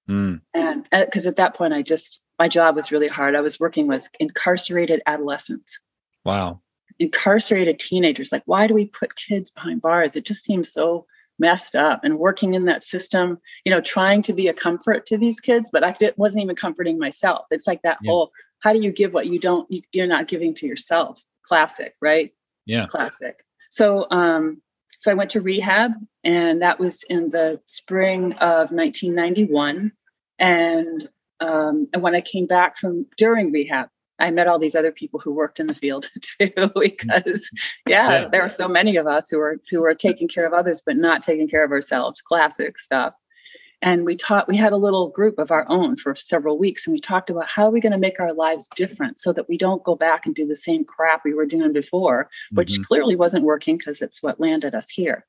[0.08, 0.40] Mm.
[0.54, 3.34] And because uh, at that point, I just my job was really hard.
[3.34, 5.78] I was working with incarcerated adolescents.
[6.24, 6.60] Wow.
[6.98, 8.32] Incarcerated teenagers.
[8.32, 10.16] Like, why do we put kids behind bars?
[10.16, 11.06] It just seems so
[11.38, 15.18] messed up and working in that system, you know, trying to be a comfort to
[15.18, 17.46] these kids, but I wasn't even comforting myself.
[17.50, 18.10] It's like that yeah.
[18.10, 21.22] whole how do you give what you don't you, you're not giving to yourself?
[21.44, 22.32] Classic, right?
[22.66, 22.86] Yeah.
[22.86, 23.42] Classic.
[23.70, 24.60] So um
[24.98, 25.92] so I went to rehab
[26.24, 29.92] and that was in the spring of 1991
[30.38, 31.08] and
[31.40, 35.20] um and when I came back from during rehab I met all these other people
[35.20, 37.50] who worked in the field too, because
[37.86, 40.52] yeah, yeah, there are so many of us who are who are taking care of
[40.52, 42.20] others but not taking care of ourselves.
[42.20, 43.16] Classic stuff.
[43.80, 46.92] And we taught we had a little group of our own for several weeks, and
[46.92, 49.56] we talked about how are we going to make our lives different so that we
[49.56, 52.82] don't go back and do the same crap we were doing before, which mm-hmm.
[52.82, 55.24] clearly wasn't working because it's what landed us here.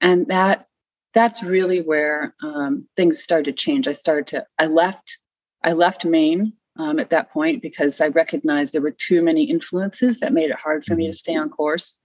[0.00, 0.68] And that
[1.12, 3.88] that's really where um, things started to change.
[3.88, 5.18] I started to I left
[5.62, 10.20] I left Maine um, at that point because I recognized there were too many influences
[10.20, 11.98] that made it hard for me to stay on course.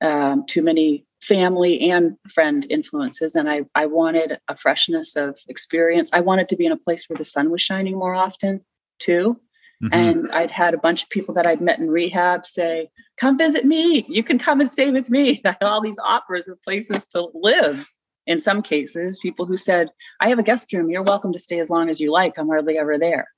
[0.00, 6.10] Um, too many family and friend influences, and I I wanted a freshness of experience.
[6.12, 8.64] I wanted to be in a place where the sun was shining more often
[8.98, 9.38] too.
[9.82, 9.94] Mm-hmm.
[9.94, 13.64] And I'd had a bunch of people that I'd met in rehab say, "Come visit
[13.64, 14.04] me.
[14.08, 17.28] You can come and stay with me." I had all these offers of places to
[17.34, 17.88] live.
[18.26, 20.90] In some cases, people who said, "I have a guest room.
[20.90, 22.38] You're welcome to stay as long as you like.
[22.38, 23.28] I'm hardly ever there."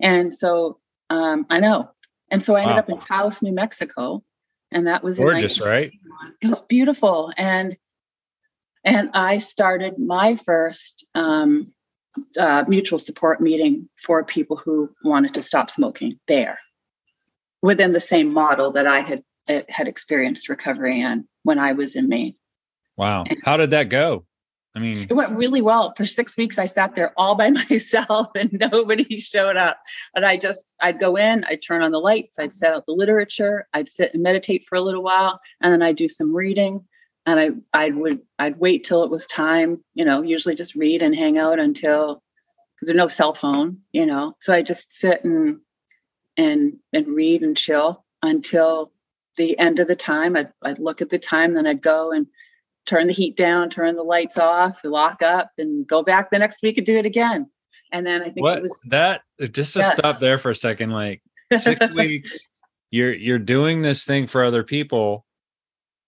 [0.00, 0.78] And so
[1.10, 1.90] um, I know.
[2.30, 2.80] And so I ended wow.
[2.80, 4.22] up in Taos, New Mexico.
[4.72, 5.92] And that was gorgeous, right?
[6.40, 7.32] It was beautiful.
[7.36, 7.76] And
[8.82, 11.72] and I started my first um,
[12.38, 16.58] uh, mutual support meeting for people who wanted to stop smoking there
[17.62, 19.22] within the same model that I had
[19.68, 22.34] had experienced recovery in when I was in Maine.
[22.96, 23.24] Wow.
[23.44, 24.26] How did that go?
[24.76, 25.94] I mean, it went really well.
[25.96, 29.78] For six weeks, I sat there all by myself and nobody showed up.
[30.14, 32.92] And I just, I'd go in, I'd turn on the lights, I'd set out the
[32.92, 36.84] literature, I'd sit and meditate for a little while, and then I'd do some reading.
[37.26, 41.02] And I, I would, I'd wait till it was time, you know, usually just read
[41.02, 42.22] and hang out until,
[42.74, 44.34] because there's no cell phone, you know.
[44.40, 45.60] So I just sit and,
[46.36, 48.92] and, and read and chill until
[49.36, 50.36] the end of the time.
[50.36, 52.26] I'd, I'd look at the time, then I'd go and
[52.86, 56.62] turn the heat down, turn the lights off, lock up, and go back the next
[56.62, 57.48] week and do it again.
[57.92, 59.94] And then I think what, it was that uh, just to yeah.
[59.94, 61.22] stop there for a second, like
[61.56, 62.38] six weeks,
[62.90, 65.24] you're you're doing this thing for other people,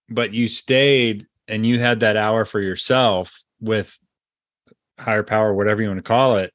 [0.08, 3.98] but you stayed and you had that hour for yourself with
[4.98, 6.52] higher power, whatever you want to call it.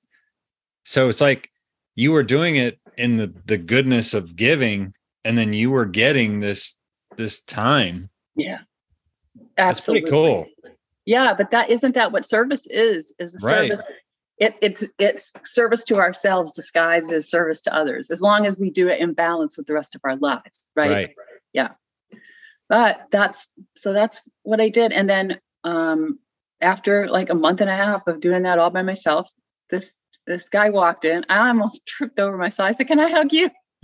[0.84, 1.50] So it's like
[1.96, 6.42] you were doing it in the the goodness of giving, and then you were getting
[6.42, 6.78] this
[7.16, 8.10] this time.
[8.36, 8.60] Yeah
[9.58, 10.02] Absolutely.
[10.02, 10.46] That's pretty cool.
[11.06, 13.14] Yeah, but that isn't that what service is?
[13.20, 13.70] Is right.
[13.70, 13.90] service
[14.42, 18.72] it, it's it's service to ourselves disguised as service to others as long as we
[18.72, 21.16] do it in balance with the rest of our lives right, right.
[21.54, 21.70] yeah
[22.68, 26.18] but that's so that's what i did and then um
[26.60, 29.30] after like a month and a half of doing that all by myself
[29.70, 29.94] this
[30.26, 33.48] this guy walked in i almost tripped over myself i said can i hug you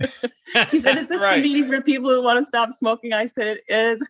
[0.70, 1.36] he said is this right.
[1.36, 4.04] the meeting for people who want to stop smoking i said it is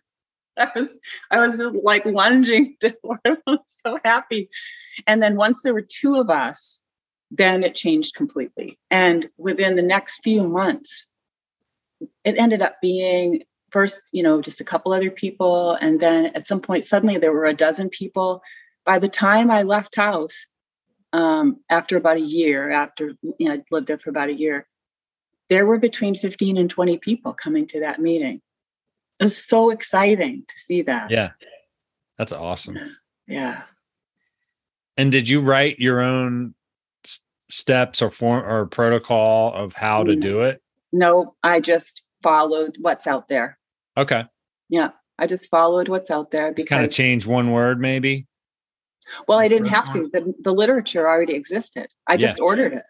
[0.69, 0.99] I was
[1.31, 2.95] I was just like lunging to
[3.25, 4.49] I was so happy.
[5.07, 6.81] And then once there were two of us,
[7.31, 8.77] then it changed completely.
[8.91, 11.07] And within the next few months,
[12.23, 15.73] it ended up being first, you know, just a couple other people.
[15.73, 18.41] And then at some point, suddenly there were a dozen people.
[18.85, 20.47] By the time I left Taos,
[21.13, 24.67] um, after about a year, after you know, I'd lived there for about a year,
[25.49, 28.41] there were between 15 and 20 people coming to that meeting
[29.19, 31.11] it was so exciting to see that.
[31.11, 31.31] Yeah.
[32.17, 32.77] That's awesome.
[33.27, 33.63] Yeah.
[34.97, 36.53] And did you write your own
[37.49, 40.61] steps or form or protocol of how to do it?
[40.91, 43.57] No, I just followed what's out there.
[43.97, 44.25] Okay.
[44.69, 44.91] Yeah.
[45.17, 48.25] I just followed what's out there because kind of change one word maybe.
[49.27, 50.09] Well, I didn't have to.
[50.13, 51.87] The, the literature already existed.
[52.07, 52.43] I just yeah.
[52.43, 52.83] ordered it.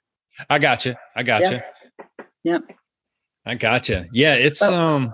[0.50, 0.96] I got you.
[1.16, 1.60] I got you.
[2.44, 2.72] Yep.
[3.46, 4.06] I got you.
[4.12, 5.14] Yeah, it's but, um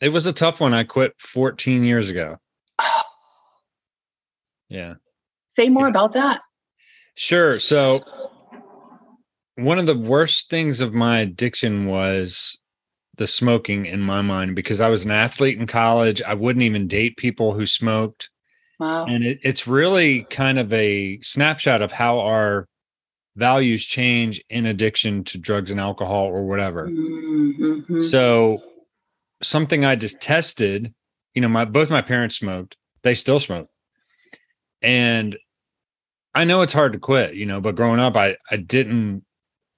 [0.00, 0.74] it was a tough one.
[0.74, 2.38] I quit 14 years ago.
[4.68, 4.94] yeah.
[5.50, 5.90] Say more yeah.
[5.90, 6.42] about that.
[7.14, 7.58] Sure.
[7.58, 8.04] So,
[9.56, 12.60] one of the worst things of my addiction was
[13.16, 16.22] the smoking in my mind because I was an athlete in college.
[16.22, 18.30] I wouldn't even date people who smoked.
[18.78, 19.06] Wow.
[19.06, 22.68] And it, it's really kind of a snapshot of how our
[23.34, 26.88] values change in addiction to drugs and alcohol or whatever.
[26.88, 28.00] Mm-hmm.
[28.02, 28.62] So
[29.42, 30.94] something I just tested.
[31.34, 32.76] You know, my both my parents smoked.
[33.02, 33.68] They still smoke.
[34.82, 35.36] And
[36.34, 39.24] I know it's hard to quit, you know, but growing up I I didn't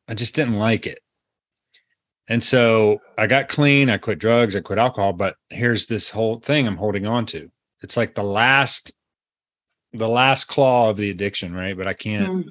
[0.09, 1.01] I just didn't like it.
[2.29, 6.39] And so I got clean, I quit drugs, I quit alcohol, but here's this whole
[6.39, 7.51] thing I'm holding on to.
[7.83, 8.93] It's like the last
[9.93, 11.77] the last claw of the addiction, right?
[11.77, 12.29] But I can't.
[12.29, 12.45] Mm.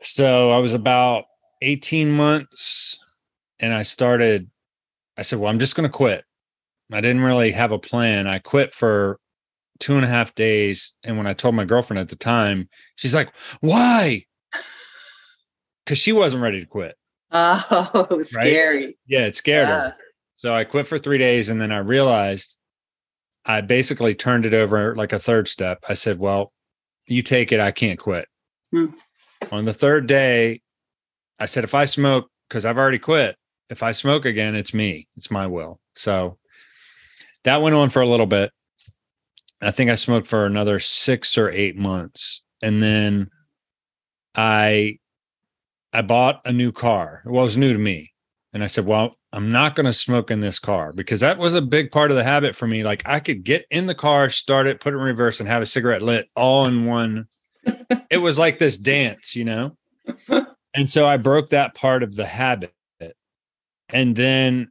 [0.00, 1.24] So I was about
[1.62, 2.98] 18 months
[3.58, 4.48] and I started
[5.18, 6.24] I said, "Well, I'm just going to quit."
[6.92, 8.26] I didn't really have a plan.
[8.26, 9.20] I quit for
[9.78, 10.94] two and a half days.
[11.04, 14.24] And when I told my girlfriend at the time, she's like, why?
[15.84, 16.96] Because she wasn't ready to quit.
[17.30, 18.84] Oh, scary.
[18.84, 18.98] Right?
[19.06, 19.80] Yeah, it scared yeah.
[19.80, 19.96] her.
[20.36, 21.48] So I quit for three days.
[21.48, 22.58] And then I realized
[23.46, 25.78] I basically turned it over like a third step.
[25.88, 26.52] I said, well,
[27.06, 27.60] you take it.
[27.60, 28.28] I can't quit.
[28.70, 28.88] Hmm.
[29.50, 30.60] On the third day,
[31.38, 33.36] I said, if I smoke, because I've already quit,
[33.70, 35.80] if I smoke again, it's me, it's my will.
[35.94, 36.38] So
[37.44, 38.52] that went on for a little bit.
[39.60, 42.42] I think I smoked for another six or eight months.
[42.62, 43.30] And then
[44.34, 44.98] I
[45.92, 47.22] I bought a new car.
[47.24, 48.12] Well, it was new to me.
[48.52, 51.54] And I said, Well, I'm not going to smoke in this car because that was
[51.54, 52.82] a big part of the habit for me.
[52.82, 55.62] Like I could get in the car, start it, put it in reverse, and have
[55.62, 57.26] a cigarette lit all in one.
[58.10, 59.76] it was like this dance, you know?
[60.74, 62.72] And so I broke that part of the habit.
[63.90, 64.70] And then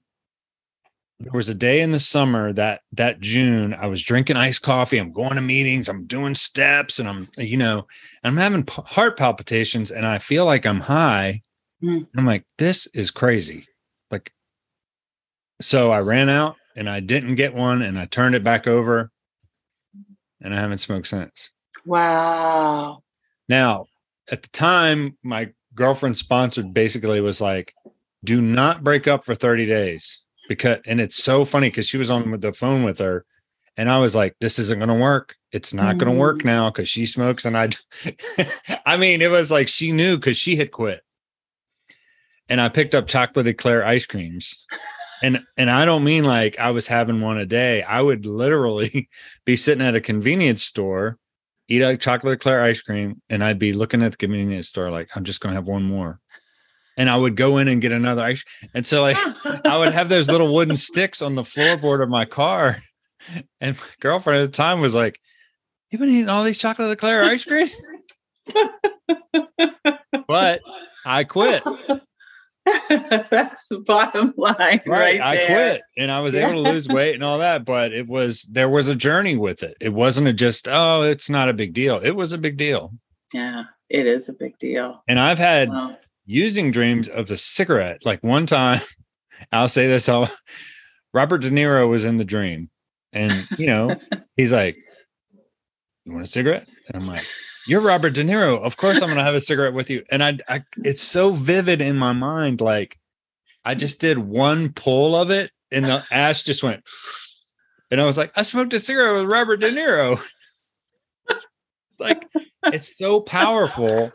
[1.20, 4.98] there was a day in the summer that that June I was drinking iced coffee.
[5.00, 5.90] I'm going to meetings.
[5.90, 7.88] I'm doing steps, and I'm you know
[8.24, 11.42] I'm having p- heart palpitations, and I feel like I'm high.
[11.84, 12.08] Mm.
[12.16, 13.68] I'm like, this is crazy.
[14.10, 14.32] Like,
[15.62, 19.10] so I ran out and I didn't get one, and I turned it back over,
[20.42, 21.52] and I haven't smoked since.
[21.86, 23.02] Wow.
[23.50, 23.88] Now,
[24.30, 27.74] at the time, my girlfriend sponsored basically was like,
[28.28, 30.20] do not break up for 30 days
[30.50, 33.26] because and it's so funny because she was on the phone with her
[33.78, 35.36] and I was like, this isn't going to work.
[35.52, 36.00] It's not mm-hmm.
[36.00, 37.46] going to work now because she smokes.
[37.46, 37.70] And I,
[38.86, 41.02] I mean, it was like she knew because she had quit.
[42.50, 44.66] And I picked up chocolate eclair ice creams.
[45.24, 47.84] And and I don't mean like I was having one a day.
[47.84, 49.10] I would literally
[49.46, 51.18] be sitting at a convenience store,
[51.68, 55.10] eat a chocolate eclair ice cream, and I'd be looking at the convenience store like,
[55.16, 56.20] I'm just going to have one more
[56.98, 58.44] and I would go in and get another ice.
[58.74, 59.18] And so like
[59.66, 62.78] I would have those little wooden sticks on the floorboard of my car.
[63.62, 65.20] And my girlfriend at the time was like,
[65.92, 67.70] You've been eating all these chocolate eclair ice cream?
[70.28, 70.60] but
[71.06, 71.64] I quit.
[72.90, 74.58] That's the bottom line.
[74.58, 74.86] Right.
[74.86, 76.50] right I quit and I was yeah.
[76.50, 77.64] able to lose weight and all that.
[77.64, 79.78] But it was there was a journey with it.
[79.80, 82.00] It wasn't a just, oh, it's not a big deal.
[82.04, 82.94] It was a big deal.
[83.34, 85.04] Yeah, it is a big deal.
[85.08, 85.96] And I've had wow
[86.28, 88.06] using dreams of the cigarette.
[88.06, 88.82] Like one time,
[89.52, 90.30] I'll say this: I'll,
[91.14, 92.70] Robert De Niro was in the dream,
[93.12, 93.96] and you know,
[94.38, 94.78] he's like,
[96.06, 97.26] "You want a cigarette?" And I'm like,
[97.68, 98.60] "You're Robert De Niro.
[98.60, 101.82] Of course, I'm gonna have a cigarette with you." And I, I, it's so vivid
[101.82, 102.62] in my mind.
[102.62, 103.00] Like,
[103.66, 106.84] I just did one pull of it, and the ash just went.
[107.90, 110.22] And I was like, I smoked a cigarette with Robert De Niro.
[112.00, 112.28] like
[112.66, 114.12] it's so powerful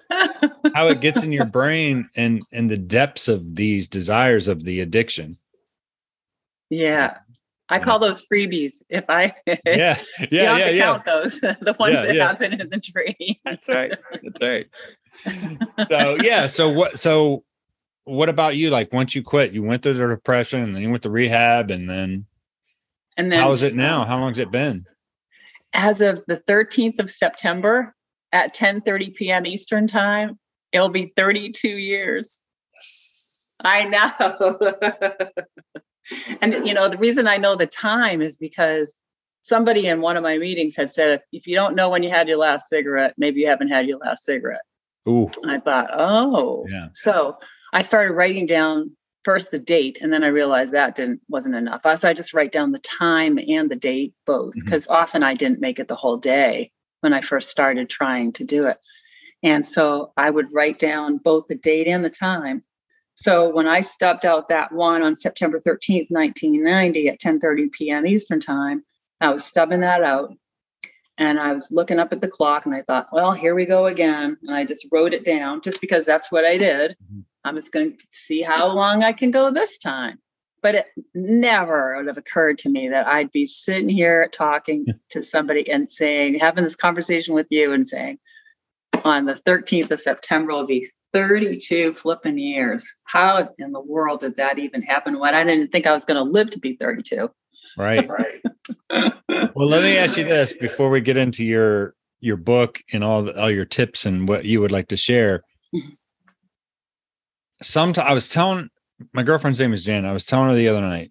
[0.75, 4.81] how it gets in your brain and and the depths of these desires of the
[4.81, 5.37] addiction
[6.71, 7.17] yeah
[7.73, 8.83] I call those freebies.
[8.91, 9.97] If I yeah yeah
[10.29, 10.85] yeah yeah, yeah.
[10.85, 12.27] count those the ones yeah, that yeah.
[12.27, 13.37] happen in the dream.
[13.47, 13.95] That's right.
[14.23, 14.69] That's right.
[15.89, 16.49] so yeah.
[16.49, 16.99] So what?
[16.99, 17.45] So
[18.05, 18.69] what about you?
[18.69, 21.71] Like once you quit, you went through the depression, and then you went to rehab,
[21.71, 22.27] and then
[23.17, 24.05] and then how is it now?
[24.05, 24.85] How long's it been?
[25.75, 27.95] As of the 13th of September,
[28.33, 29.47] at 10:30 p.m.
[29.47, 30.39] Eastern time,
[30.73, 32.41] it'll be 32 years.
[33.65, 34.59] I know.
[36.41, 38.95] and you know, the reason I know the time is because
[39.43, 42.29] somebody in one of my meetings had said if you don't know when you had
[42.29, 44.63] your last cigarette, maybe you haven't had your last cigarette.
[45.09, 45.31] Ooh.
[45.47, 46.65] I thought, oh.
[46.69, 46.89] Yeah.
[46.93, 47.37] So
[47.73, 51.83] I started writing down first the date and then I realized that didn't wasn't enough.
[51.97, 55.03] So I just write down the time and the date both because mm-hmm.
[55.03, 58.67] often I didn't make it the whole day when I first started trying to do
[58.67, 58.79] it.
[59.43, 62.63] And so I would write down both the date and the time.
[63.15, 68.07] So when I stubbed out that one on September 13th, 1990 at 10:30 p.m.
[68.07, 68.85] Eastern time,
[69.21, 70.33] I was stubbing that out
[71.23, 73.87] and I was looking up at the clock and I thought, well, here we go
[73.87, 74.37] again.
[74.43, 76.93] And I just wrote it down just because that's what I did.
[76.93, 77.21] Mm-hmm.
[77.45, 80.19] I'm just going to see how long I can go this time
[80.63, 85.23] but it never would have occurred to me that I'd be sitting here talking to
[85.23, 88.19] somebody and saying, having this conversation with you and saying,
[89.05, 92.89] on the 13th of September will be 32 flipping years.
[93.05, 96.25] How in the world did that even happen when I didn't think I was going
[96.25, 97.29] to live to be 32?
[97.77, 98.09] Right.
[98.09, 99.13] right.
[99.55, 103.25] well, let me ask you this before we get into your your book and all
[103.25, 105.43] the, all your tips and what you would like to share.
[107.61, 108.71] Sometimes I was telling
[109.13, 110.07] my girlfriend's name is Jan.
[110.07, 111.11] I was telling her the other night.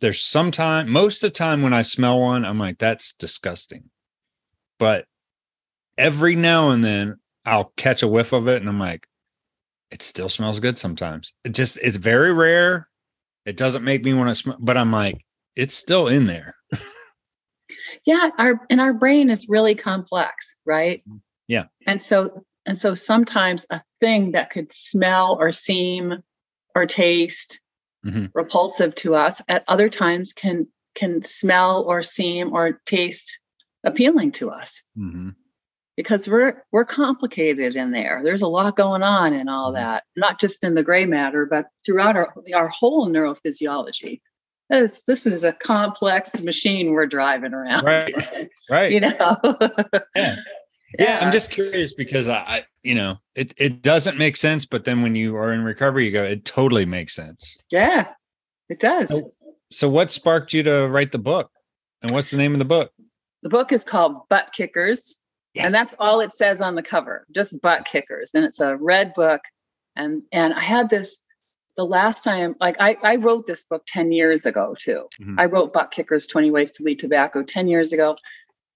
[0.00, 3.90] There's sometime most of the time when I smell one, I'm like, that's disgusting.
[4.78, 5.06] But
[5.96, 9.06] every now and then I'll catch a whiff of it and I'm like,
[9.90, 11.32] it still smells good sometimes.
[11.44, 12.88] It just it's very rare.
[13.46, 15.24] It doesn't make me want to smell, but I'm like,
[15.58, 16.54] it's still in there.
[18.06, 21.02] yeah, our and our brain is really complex, right?
[21.48, 21.64] Yeah.
[21.86, 26.22] And so and so sometimes a thing that could smell or seem
[26.74, 27.60] or taste
[28.06, 28.26] mm-hmm.
[28.34, 33.40] repulsive to us at other times can can smell or seem or taste
[33.84, 34.82] appealing to us.
[34.96, 35.30] Mm-hmm
[35.96, 38.20] because we're we're complicated in there.
[38.22, 39.82] There's a lot going on in all mm-hmm.
[39.82, 44.20] that, not just in the gray matter, but throughout our our whole neurophysiology.
[44.68, 47.84] This this is a complex machine we're driving around.
[47.84, 48.50] Right.
[48.70, 48.92] right.
[48.92, 49.36] You know.
[50.14, 50.36] yeah.
[50.98, 55.02] Yeah, I'm just curious because I, you know, it it doesn't make sense, but then
[55.02, 57.58] when you are in recovery, you go, it totally makes sense.
[57.70, 58.08] Yeah,
[58.70, 59.10] it does.
[59.10, 59.30] So,
[59.70, 61.50] so what sparked you to write the book?
[62.00, 62.90] And what's the name of the book?
[63.42, 65.18] The book is called Butt Kickers
[65.58, 65.66] Yes.
[65.66, 68.30] And that's all it says on the cover, just butt kickers.
[68.32, 69.40] And it's a red book.
[69.96, 71.18] And and I had this
[71.78, 75.06] the last time, like I, I wrote this book 10 years ago too.
[75.20, 75.38] Mm-hmm.
[75.38, 78.16] I wrote Butt Kickers 20 Ways to Leave Tobacco 10 years ago.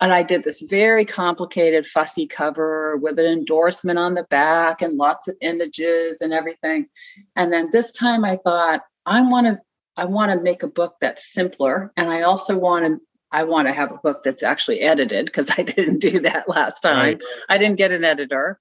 [0.00, 4.96] And I did this very complicated, fussy cover with an endorsement on the back and
[4.96, 6.86] lots of images and everything.
[7.34, 9.58] And then this time I thought, I want to
[9.96, 11.92] I want to make a book that's simpler.
[11.96, 12.98] And I also want to
[13.32, 16.82] I want to have a book that's actually edited because I didn't do that last
[16.82, 16.98] time.
[16.98, 17.22] Right.
[17.48, 18.60] I didn't get an editor.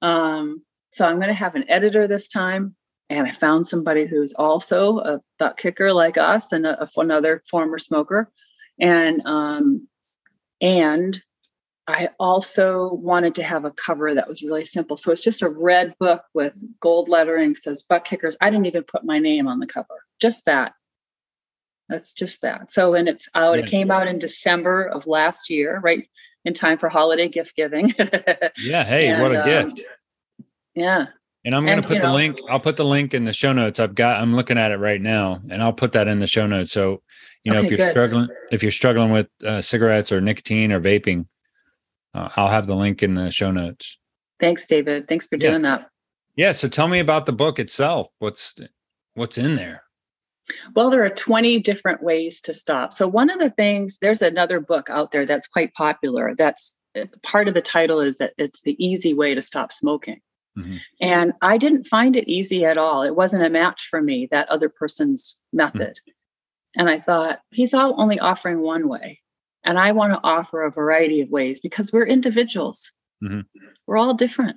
[0.00, 0.62] Um,
[0.92, 2.76] so I'm going to have an editor this time.
[3.10, 7.76] And I found somebody who's also a butt kicker like us and a, another former
[7.76, 8.30] smoker.
[8.78, 9.88] And um,
[10.60, 11.20] and
[11.86, 14.96] I also wanted to have a cover that was really simple.
[14.96, 18.36] So it's just a red book with gold lettering says butt kickers.
[18.40, 20.72] I didn't even put my name on the cover, just that.
[21.88, 22.70] That's just that.
[22.70, 26.08] So, and it's out, it came out in December of last year, right
[26.44, 27.92] in time for holiday gift giving.
[28.62, 28.84] yeah.
[28.84, 29.86] Hey, and, what a um, gift.
[30.76, 31.06] Yeah.
[31.44, 33.52] And I'm going to put the know, link, I'll put the link in the show
[33.52, 33.80] notes.
[33.80, 36.46] I've got, I'm looking at it right now and I'll put that in the show
[36.46, 36.70] notes.
[36.70, 37.02] So,
[37.44, 37.90] you know, okay, if you're good.
[37.92, 41.26] struggling, if you're struggling with uh, cigarettes or nicotine or vaping,
[42.12, 43.98] uh, I'll have the link in the show notes.
[44.38, 45.08] Thanks, David.
[45.08, 45.78] Thanks for doing yeah.
[45.78, 45.90] that.
[46.36, 46.52] Yeah.
[46.52, 48.08] So tell me about the book itself.
[48.18, 48.54] What's,
[49.14, 49.84] what's in there?
[50.74, 52.92] Well, there are 20 different ways to stop.
[52.92, 56.34] So, one of the things, there's another book out there that's quite popular.
[56.34, 60.20] That's uh, part of the title is that it's the easy way to stop smoking.
[60.58, 60.76] Mm-hmm.
[61.00, 63.02] And I didn't find it easy at all.
[63.02, 66.00] It wasn't a match for me, that other person's method.
[66.00, 66.80] Mm-hmm.
[66.80, 69.20] And I thought, he's all only offering one way.
[69.64, 72.92] And I want to offer a variety of ways because we're individuals.
[73.22, 73.40] Mm-hmm.
[73.86, 74.56] We're all different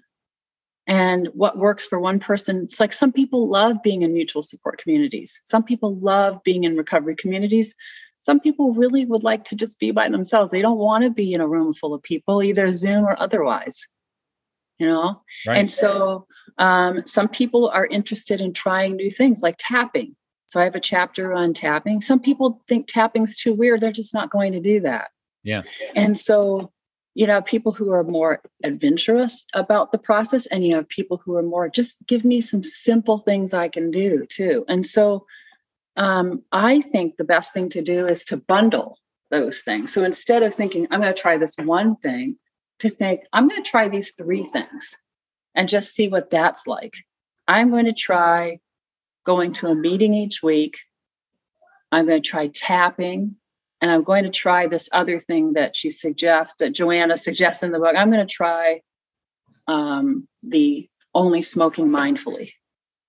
[0.88, 4.78] and what works for one person it's like some people love being in mutual support
[4.78, 7.76] communities some people love being in recovery communities
[8.20, 11.34] some people really would like to just be by themselves they don't want to be
[11.34, 13.88] in a room full of people either zoom or otherwise
[14.80, 15.22] you know?
[15.48, 15.58] Right.
[15.58, 20.16] and so um, some people are interested in trying new things like tapping.
[20.48, 22.02] So i have a chapter on tapping.
[22.02, 23.82] Some people think tapping's too weird.
[23.82, 25.10] They're just not going to do that.
[25.44, 25.64] Yeah.
[25.96, 26.72] And so
[27.16, 31.36] you know people who are more adventurous about the process and you have people who
[31.36, 34.66] are more just give me some simple things i can do too.
[34.68, 35.26] And so
[35.96, 39.00] um, i think the best thing to do is to bundle
[39.32, 39.92] those things.
[39.92, 42.38] So instead of thinking i'm going to try this one thing
[42.84, 44.98] to think i'm going to try these three things
[45.56, 46.94] and just see what that's like
[47.48, 48.60] i'm going to try
[49.26, 50.78] going to a meeting each week
[51.92, 53.36] i'm going to try tapping
[53.84, 57.74] and I'm going to try this other thing that she suggests, that Joanna suggests in
[57.74, 57.96] the book.
[57.98, 58.80] I'm going to try
[59.68, 62.54] um, the only smoking mindfully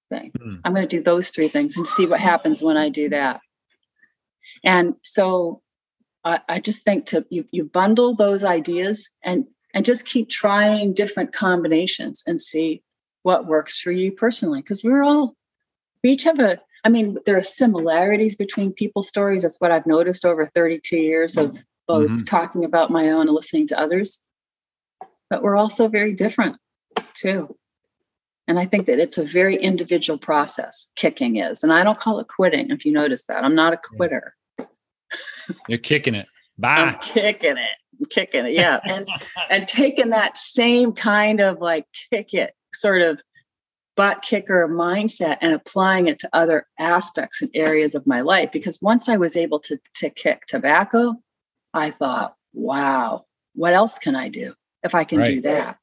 [0.08, 0.32] thing.
[0.36, 0.62] Mm.
[0.64, 3.40] I'm going to do those three things and see what happens when I do that.
[4.64, 5.62] And so
[6.24, 9.44] I, I just think to you, you bundle those ideas and
[9.74, 12.82] and just keep trying different combinations and see
[13.22, 14.62] what works for you personally.
[14.62, 15.36] Because we're all
[16.02, 19.42] we each have a I mean, there are similarities between people's stories.
[19.42, 21.56] That's what I've noticed over 32 years of
[21.88, 22.24] both mm-hmm.
[22.24, 24.20] talking about my own and listening to others.
[25.30, 26.56] But we're also very different
[27.14, 27.56] too.
[28.46, 31.62] And I think that it's a very individual process, kicking is.
[31.64, 33.42] And I don't call it quitting, if you notice that.
[33.42, 34.36] I'm not a quitter.
[35.66, 36.26] You're kicking it.
[36.58, 36.76] Bye.
[36.76, 37.78] I'm kicking it.
[38.10, 38.52] Kicking it.
[38.52, 38.80] Yeah.
[38.84, 39.08] And
[39.50, 43.20] and taking that same kind of like kick it sort of
[43.96, 48.50] butt kicker mindset and applying it to other aspects and areas of my life.
[48.52, 51.14] Because once I was able to, to kick tobacco,
[51.72, 53.24] I thought, wow,
[53.54, 55.34] what else can I do if I can right.
[55.34, 55.78] do that?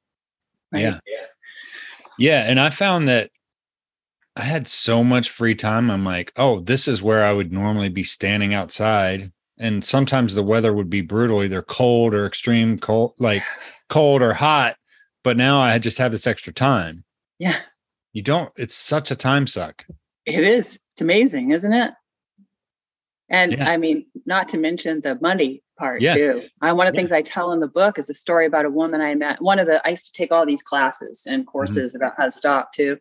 [0.72, 0.82] Right?
[0.82, 1.00] Yeah.
[2.18, 2.44] Yeah.
[2.48, 3.32] And I found that
[4.36, 5.92] I had so much free time.
[5.92, 9.32] I'm like, oh, this is where I would normally be standing outside.
[9.62, 13.44] And sometimes the weather would be brutal, either cold or extreme cold, like
[13.90, 14.76] cold or hot.
[15.24, 17.06] But now I just have this extra time.
[17.38, 17.56] Yeah.
[18.12, 19.86] You don't, it's such a time suck.
[20.26, 20.80] It is.
[20.92, 21.94] It's amazing, isn't it?
[23.30, 23.70] And Yeah.
[23.70, 26.16] I mean, not to mention the money part Yeah.
[26.16, 26.50] too.
[26.62, 27.02] I, one of the Yeah.
[27.02, 29.42] things I tell in the book is a story about a woman I met.
[29.44, 31.50] One of the, I used to take all these classes and Mm-hmm.
[31.52, 32.98] courses about how to stop too,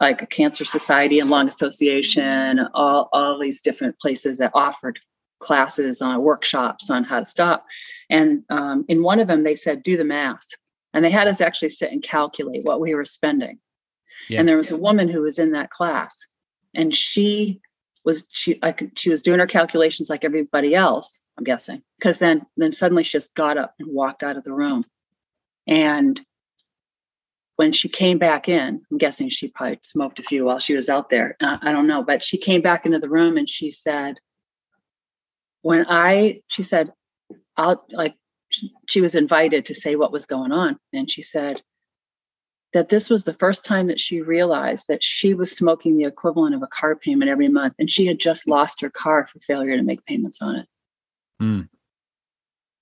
[0.00, 4.98] like a cancer society and lung association, all, all these different places that offered
[5.42, 7.66] classes on workshops on how to stop.
[8.08, 10.46] And um, in one of them, they said, do the math.
[10.94, 13.58] And they had us actually sit and calculate what we were spending.
[14.28, 14.40] Yeah.
[14.40, 16.16] And there was a woman who was in that class
[16.74, 17.60] and she
[18.04, 22.44] was she like she was doing her calculations like everybody else i'm guessing because then
[22.56, 24.84] then suddenly she just got up and walked out of the room
[25.66, 26.20] and
[27.56, 30.88] when she came back in i'm guessing she probably smoked a few while she was
[30.88, 33.70] out there uh, i don't know but she came back into the room and she
[33.70, 34.18] said
[35.62, 36.92] when i she said
[37.56, 38.14] i'll like
[38.88, 41.62] she, was invited to say what was going on and she said
[42.74, 46.54] that this was the first time that she realized that she was smoking the equivalent
[46.54, 49.76] of a car payment every month and she had just lost her car for failure
[49.76, 50.66] to make payments on it
[51.40, 51.60] Hmm.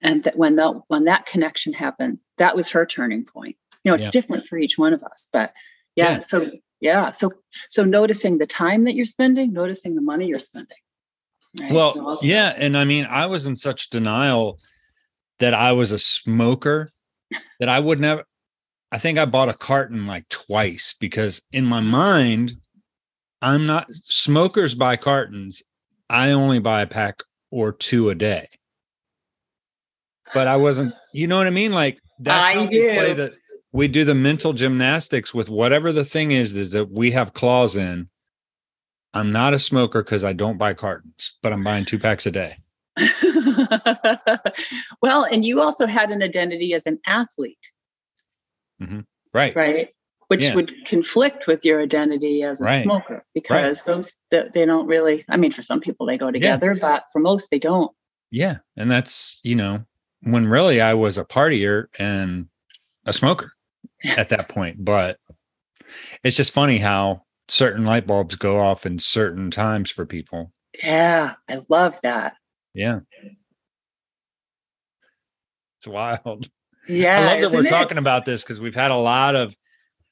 [0.03, 3.95] and that when that when that connection happened that was her turning point you know
[3.95, 4.11] it's Yeah.
[4.11, 5.53] different for each one of us but
[5.97, 6.21] yeah, Yeah.
[6.23, 6.51] so
[6.81, 7.33] yeah so
[7.69, 10.79] so noticing the time that you're spending noticing the money you're spending
[11.59, 11.73] right?
[11.73, 12.55] Well, yeah.
[12.57, 14.59] And I mean, I was in such denial
[15.39, 16.91] that I was a smoker
[17.59, 18.25] that I would never,
[18.93, 22.57] I think I bought a carton like twice because in my mind,
[23.43, 25.63] I'm not smokers buy cartons.
[26.09, 28.49] I only buy a pack or two a day.
[30.35, 31.73] But I wasn't, you know what I mean?
[31.73, 33.15] Like that's I how we play do.
[33.15, 33.37] the
[33.73, 37.77] we do the mental gymnastics with whatever the thing is, is that we have claws
[37.77, 38.09] in.
[39.15, 42.31] I'm not a smoker because I don't buy cartons, but I'm buying two packs a
[42.31, 42.57] day.
[45.03, 47.71] well and you also had an identity as an athlete
[48.83, 49.01] mm-hmm.
[49.33, 49.55] Right.
[49.57, 49.89] right
[50.29, 50.55] which Yeah.
[50.57, 52.83] would conflict with your identity as a Right.
[52.83, 56.75] smoker because those they they don't really i mean for some people they go together
[56.75, 57.93] but for most they don't
[58.31, 58.59] Yeah.
[58.77, 59.85] And that's, you know,
[60.23, 62.47] when really I was a partier and
[63.07, 63.53] a smoker
[64.17, 64.85] at that point.
[64.85, 65.19] But
[66.23, 70.53] it's just funny how certain light bulbs go off in certain times for people.
[70.83, 72.35] yeah i love that
[72.75, 73.01] Yeah.
[75.79, 76.49] It's wild.
[76.89, 77.71] yeah I love that we're it?
[77.71, 79.57] talking about this because we've had a lot of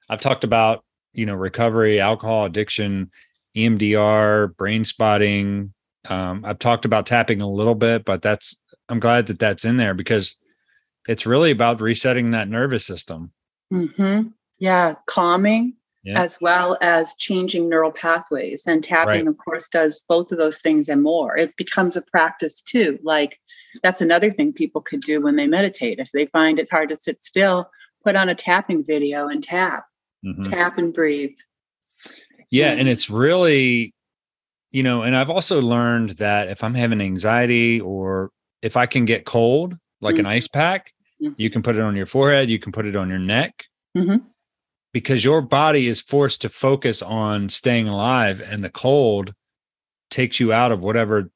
[0.09, 0.83] I've talked about,
[1.13, 3.11] you know, recovery, alcohol addiction,
[3.55, 5.75] EMDR, brain spotting.
[6.09, 8.57] Um, I've talked about tapping a little bit, but that's
[8.89, 10.37] I'm glad that that's in there because
[11.07, 13.33] it's really about resetting that nervous system.
[13.73, 14.33] Mhm.
[14.59, 15.75] yeah calming
[16.05, 16.23] Yeah.
[16.23, 19.27] as well as changing neural pathways and tapping Right.
[19.27, 23.41] of course does both of those things and more it becomes a practice too like
[23.83, 26.97] that's another thing people could do when they meditate if they find it's hard to
[26.97, 27.69] sit still
[28.05, 29.87] put on a tapping video and tap
[30.25, 30.49] Mhm.
[30.51, 31.37] tap and breathe
[32.51, 32.79] Yeah, Mm.
[32.81, 33.93] and it's really,
[34.71, 38.31] you know, and I've also learned that if I'm having anxiety or
[38.63, 40.29] if I can get cold, like an Mhm.
[40.29, 41.35] ice pack, Mhm.
[41.37, 43.65] you can put it on your forehead, you can put it on your neck.
[44.93, 49.35] Because your body is forced to focus on staying alive, and the cold
[50.11, 51.31] takes you out of whatever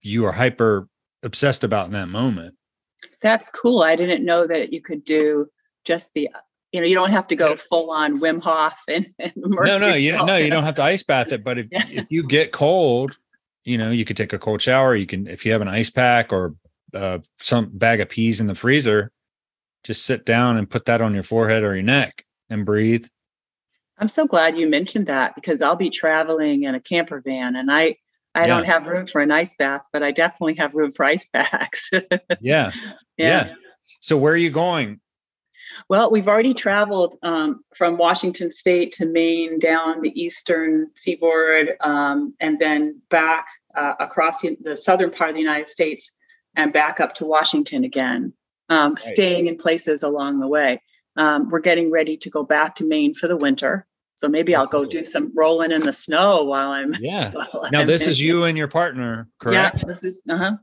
[0.00, 0.88] you are hyper
[1.22, 2.54] obsessed about in that moment.
[3.20, 5.46] that's cool i didn't know that you could do
[5.84, 6.28] just the
[6.72, 9.94] you know you don't have to go full on wim hof and, and no, no,
[9.94, 11.44] you no, you don't have to ice bath it.
[11.44, 11.84] But if, Yeah.
[11.88, 13.16] if you get cold,
[13.64, 14.96] you know, you could take a cold shower.
[14.96, 16.54] You can, if you have an ice pack or
[16.94, 19.12] uh, some bag of peas in the freezer,
[19.84, 23.06] just sit down and put that on your forehead or your neck and breathe.
[23.98, 27.70] I'm so glad you mentioned that because I'll be traveling in a camper van and
[27.70, 27.96] I
[28.34, 28.46] I Yeah.
[28.46, 31.90] don't have room for an ice bath, but I definitely have room for ice packs.
[32.40, 32.72] Yeah.
[33.18, 33.54] Yeah.
[34.00, 35.00] So where are you going?
[35.88, 42.34] Well, we've already traveled um, from Washington State to Maine, down the eastern seaboard, um,
[42.40, 46.10] and then back uh, across the, the southern part of the United States
[46.56, 48.32] and back up to Washington again,
[48.68, 50.80] um, staying in places along the way.
[51.16, 53.86] Um, we're getting ready to go back to Maine for the winter.
[54.14, 56.94] So maybe I'll go do some rolling in the snow while I'm.
[57.00, 57.30] Yeah.
[57.32, 59.78] while Now I'm this is you and your partner, correct?
[59.78, 60.56] Yeah, this is uh huh.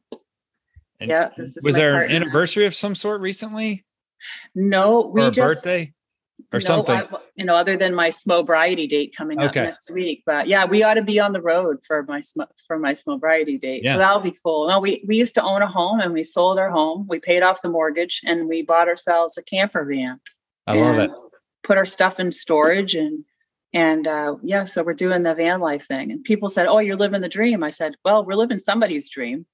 [1.01, 2.15] Yeah, this is was there partner.
[2.15, 3.85] an anniversary of some sort recently,
[4.53, 5.93] No, we or a just birthday,
[6.51, 6.95] or no, something?
[6.95, 10.23] I- you know, other than my Smobriety date coming up next week.
[10.25, 12.21] But yeah, we ought to be on the road for my
[12.67, 13.83] for my Smobriety date.
[13.83, 13.93] Yeah.
[13.93, 14.67] So that'll be cool.
[14.67, 17.07] No, we we used to own a home and we sold our home.
[17.09, 20.19] We paid off the mortgage and we bought ourselves a camper van.
[20.69, 21.11] I love it.
[21.63, 23.25] Put our stuff in storage and
[23.73, 26.11] And uh, yeah, so we're doing the van life thing.
[26.11, 29.45] And people said, "Oh, you're living the dream." I said, "Well, we're living somebody's dream."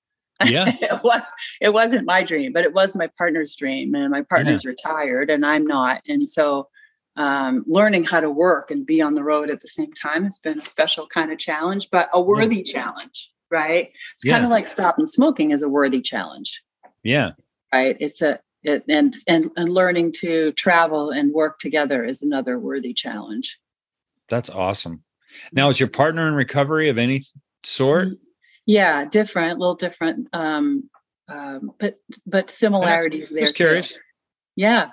[0.43, 0.65] Yeah.
[0.81, 1.21] it, was,
[1.61, 3.95] it wasn't my dream, but it was my partner's dream.
[3.95, 4.69] And my partner's yeah.
[4.71, 6.01] retired and I'm not.
[6.07, 6.67] And so
[7.15, 10.39] um, learning how to work and be on the road at the same time has
[10.39, 12.63] been a special kind of challenge, but a worthy yeah.
[12.63, 13.91] challenge, right?
[14.13, 14.33] It's yeah.
[14.33, 16.61] kind of like stopping smoking is a worthy challenge.
[17.03, 17.31] Yeah.
[17.73, 17.95] Right.
[17.99, 22.93] It's a, it, and, and, and learning to travel and work together is another worthy
[22.93, 23.59] challenge.
[24.29, 25.03] That's awesome.
[25.51, 27.23] Now, is your partner in recovery of any
[27.63, 28.09] sort?
[28.65, 30.89] Yeah, different, a little different, um,
[31.27, 33.41] um, but but similarities there.
[33.41, 33.89] Just curious.
[33.89, 33.99] Too.
[34.55, 34.89] Yeah,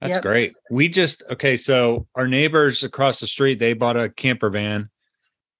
[0.00, 0.22] that's yep.
[0.22, 0.54] great.
[0.70, 1.56] We just okay.
[1.56, 4.88] So our neighbors across the street, they bought a camper van.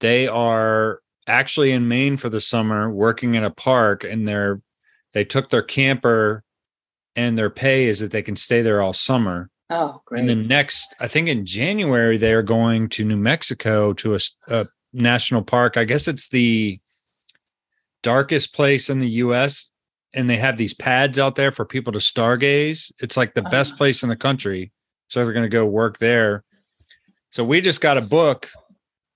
[0.01, 4.63] They are actually in Maine for the summer, working in a park, and they're
[5.13, 6.43] they took their camper,
[7.17, 9.51] and their pay is that they can stay there all summer.
[9.71, 10.21] Oh, great!
[10.21, 14.21] And then next, I think in January they are going to New Mexico to a,
[14.49, 15.77] a national park.
[15.77, 16.81] I guess it's the
[18.03, 19.71] darkest place in the U.S
[20.15, 22.93] and they have these pads out there for people to stargaze.
[23.01, 23.79] It's like the best uh-huh.
[23.79, 24.73] place in the country.
[25.09, 26.45] So they're going to go work there.
[27.31, 28.49] So we just got a book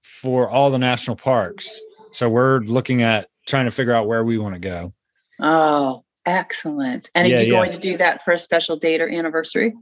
[0.02, 1.80] for all the national parks.
[2.12, 4.92] So we're looking at trying to figure out where we want to go.
[5.40, 7.10] Oh, excellent.
[7.14, 7.58] And yeah, are you yeah.
[7.58, 9.74] going to do that for a special date or anniversary?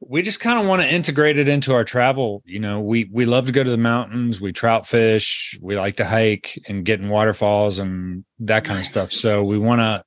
[0.00, 2.42] We just kind of want to integrate it into our travel.
[2.46, 5.96] You know, we we love to go to the mountains, we trout fish, we like
[5.96, 8.86] to hike and get in waterfalls and that kind nice.
[8.86, 9.12] of stuff.
[9.12, 10.04] So we want to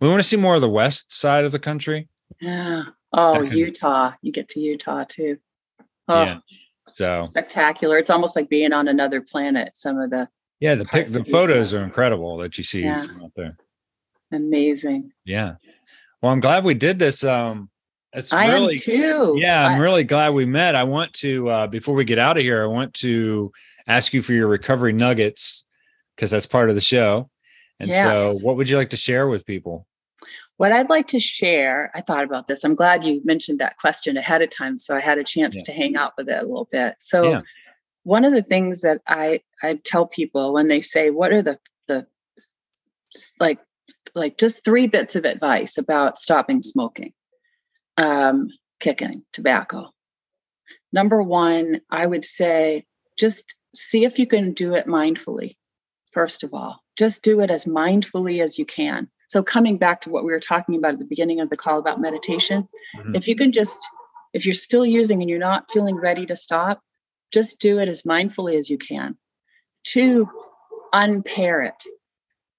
[0.00, 2.08] we want to see more of the west side of the country.
[2.40, 2.84] Yeah.
[3.12, 4.12] Oh, Utah.
[4.22, 5.38] You get to Utah too.
[6.08, 6.38] Oh, yeah.
[6.88, 7.96] So spectacular.
[7.98, 9.76] It's almost like being on another planet.
[9.76, 10.28] Some of the
[10.60, 11.82] yeah, the pic, the photos Utah.
[11.82, 13.06] are incredible that you see yeah.
[13.22, 13.56] out there.
[14.32, 15.12] Amazing.
[15.24, 15.54] Yeah.
[16.22, 17.22] Well, I'm glad we did this.
[17.24, 17.70] Um,
[18.12, 19.34] it's I really am too.
[19.36, 20.74] Yeah, I'm I, really glad we met.
[20.74, 23.52] I want to uh, before we get out of here, I want to
[23.86, 25.64] ask you for your recovery nuggets
[26.14, 27.28] because that's part of the show.
[27.80, 28.04] And yes.
[28.04, 29.86] so, what would you like to share with people?
[30.56, 32.64] What I'd like to share, I thought about this.
[32.64, 34.78] I'm glad you mentioned that question ahead of time.
[34.78, 35.62] So I had a chance yeah.
[35.64, 36.94] to hang out with it a little bit.
[37.00, 37.40] So, yeah.
[38.04, 41.58] one of the things that I, I tell people when they say, What are the,
[41.88, 42.06] the
[43.40, 43.58] like,
[44.14, 47.12] like just three bits of advice about stopping smoking,
[47.96, 48.48] um,
[48.80, 49.90] kicking tobacco?
[50.92, 52.84] Number one, I would say
[53.18, 55.56] just see if you can do it mindfully,
[56.12, 59.08] first of all just do it as mindfully as you can.
[59.28, 61.78] So, coming back to what we were talking about at the beginning of the call
[61.78, 63.14] about meditation, mm-hmm.
[63.14, 63.80] if you can just,
[64.32, 66.80] if you're still using and you're not feeling ready to stop,
[67.32, 69.16] just do it as mindfully as you can.
[69.82, 70.28] Two,
[70.92, 71.82] unpair it.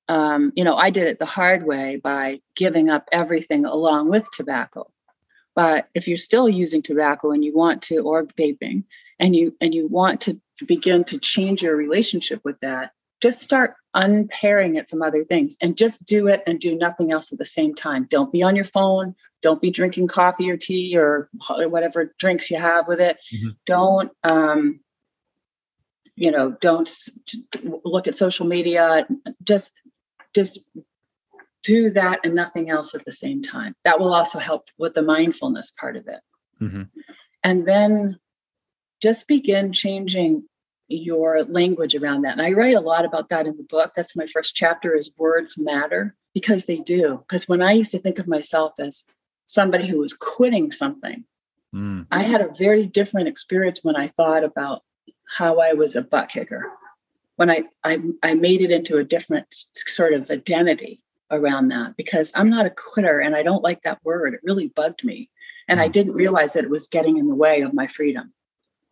[0.08, 4.30] Um, you know, I did it the hard way by giving up everything along with
[4.32, 4.92] tobacco.
[5.56, 8.84] But if you're still using tobacco and you want to, or vaping,
[9.20, 12.92] and you and you want to begin to change your relationship with that,
[13.22, 17.32] just start unpairing it from other things and just do it and do nothing else
[17.32, 18.06] at the same time.
[18.10, 19.16] Don't be on your phone.
[19.42, 23.18] Don't be drinking coffee or tea or whatever drinks you have with it.
[23.34, 23.50] Mm-hmm.
[23.66, 24.82] Don't, um,
[26.16, 26.90] you know, don't
[27.84, 29.08] look at social media.
[29.44, 29.72] Just,
[30.36, 30.60] just
[31.64, 33.74] do that and nothing else at the same time.
[33.84, 36.20] That will also help with the mindfulness part of it.
[36.62, 36.84] Mm-hmm.
[37.44, 38.20] And then
[39.02, 40.44] just begin changing
[40.88, 42.34] your language around that.
[42.34, 43.92] And I write a lot about that in the book.
[43.96, 47.24] That's my first chapter is words matter because they do.
[47.28, 49.06] Because when I used to think of myself as
[49.48, 51.24] somebody who was quitting something,
[51.74, 52.06] mm.
[52.12, 54.84] I had a very different experience when I thought about
[55.28, 56.72] how I was a butt kicker.
[57.38, 62.32] When I, I I made it into a different sort of identity around that because
[62.36, 64.34] I'm not a quitter and I don't like that word.
[64.34, 65.30] It really bugged me.
[65.68, 65.84] And mm.
[65.84, 68.32] I didn't realize that it was getting in the way of my freedom.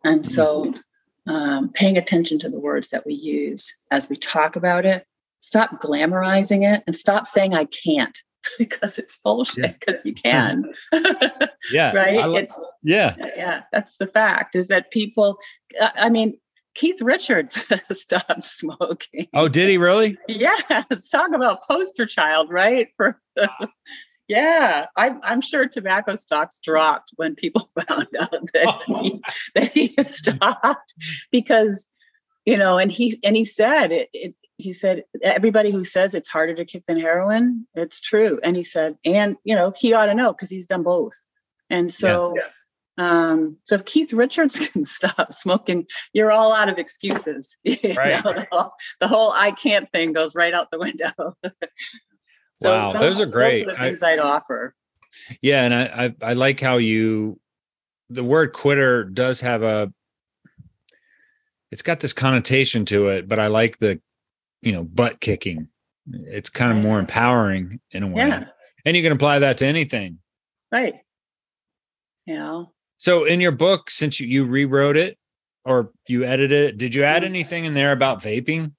[0.02, 0.82] And so mm
[1.26, 5.06] um, paying attention to the words that we use as we talk about it.
[5.40, 8.16] Stop glamorizing it and stop saying I can't
[8.58, 10.08] because it's bullshit because yeah.
[10.10, 10.64] you can.
[11.72, 11.94] yeah.
[11.94, 12.16] right.
[12.16, 13.14] Lo- it's yeah.
[13.36, 13.62] Yeah.
[13.72, 15.38] That's the fact is that people,
[15.80, 16.38] I mean,
[16.74, 19.28] Keith Richards stopped smoking.
[19.32, 20.18] Oh, did he really?
[20.28, 20.54] Yeah.
[20.68, 22.88] Let's talk about poster child, right?
[22.96, 23.20] For
[24.28, 29.02] yeah, I'm, I'm sure tobacco stocks dropped when people found out that, oh.
[29.02, 29.22] he,
[29.54, 30.94] that he stopped
[31.30, 31.86] because,
[32.44, 36.28] you know, and he and he said it, it, He said everybody who says it's
[36.28, 38.40] harder to kick than heroin, it's true.
[38.42, 41.14] And he said, and you know, he ought to know because he's done both.
[41.70, 42.63] And so, yes, yes.
[42.96, 47.58] Um, so if Keith Richards can stop smoking, you're all out of excuses.
[47.64, 48.22] Right.
[48.22, 51.36] the, whole, the whole I can't thing goes right out the window.
[52.62, 53.66] So wow, those, those are great.
[53.66, 54.76] Those are the things I, would offer.
[55.42, 57.40] Yeah, and I, I I like how you
[58.10, 59.92] the word quitter does have a
[61.72, 64.00] it's got this connotation to it, but I like the,
[64.62, 65.66] you know, butt kicking.
[66.08, 68.28] It's kind of more empowering in a way.
[68.28, 68.46] Yeah.
[68.84, 70.20] And you can apply that to anything.
[70.70, 70.94] Right.
[72.26, 75.18] You know, So in your book, since you, you rewrote it
[75.64, 77.26] or you edited it, did you add Mhm.
[77.26, 78.72] anything in there about vaping?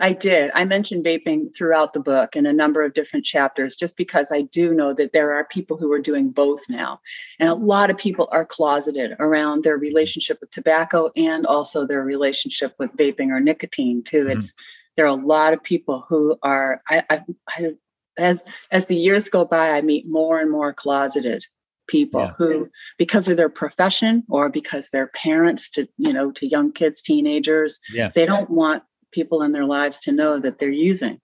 [0.00, 0.50] I did.
[0.54, 4.42] I mentioned vaping throughout the book in a number of different chapters, just because I
[4.42, 7.00] do know that there are people who are doing both now.
[7.38, 12.02] And a lot of people are closeted around their relationship with tobacco and also their
[12.02, 14.24] relationship with vaping or nicotine too.
[14.24, 14.36] Mhm.
[14.36, 14.54] It's
[14.96, 17.74] there are a lot of people who are I, I've I,
[18.16, 21.44] as as the years go by, I meet more and more closeted
[21.86, 22.32] people Yeah.
[22.38, 27.00] who because of their profession or because they're parents to you know to young kids
[27.02, 28.10] teenagers Yeah.
[28.14, 28.82] they don't want
[29.12, 31.20] people in their lives to know that they're using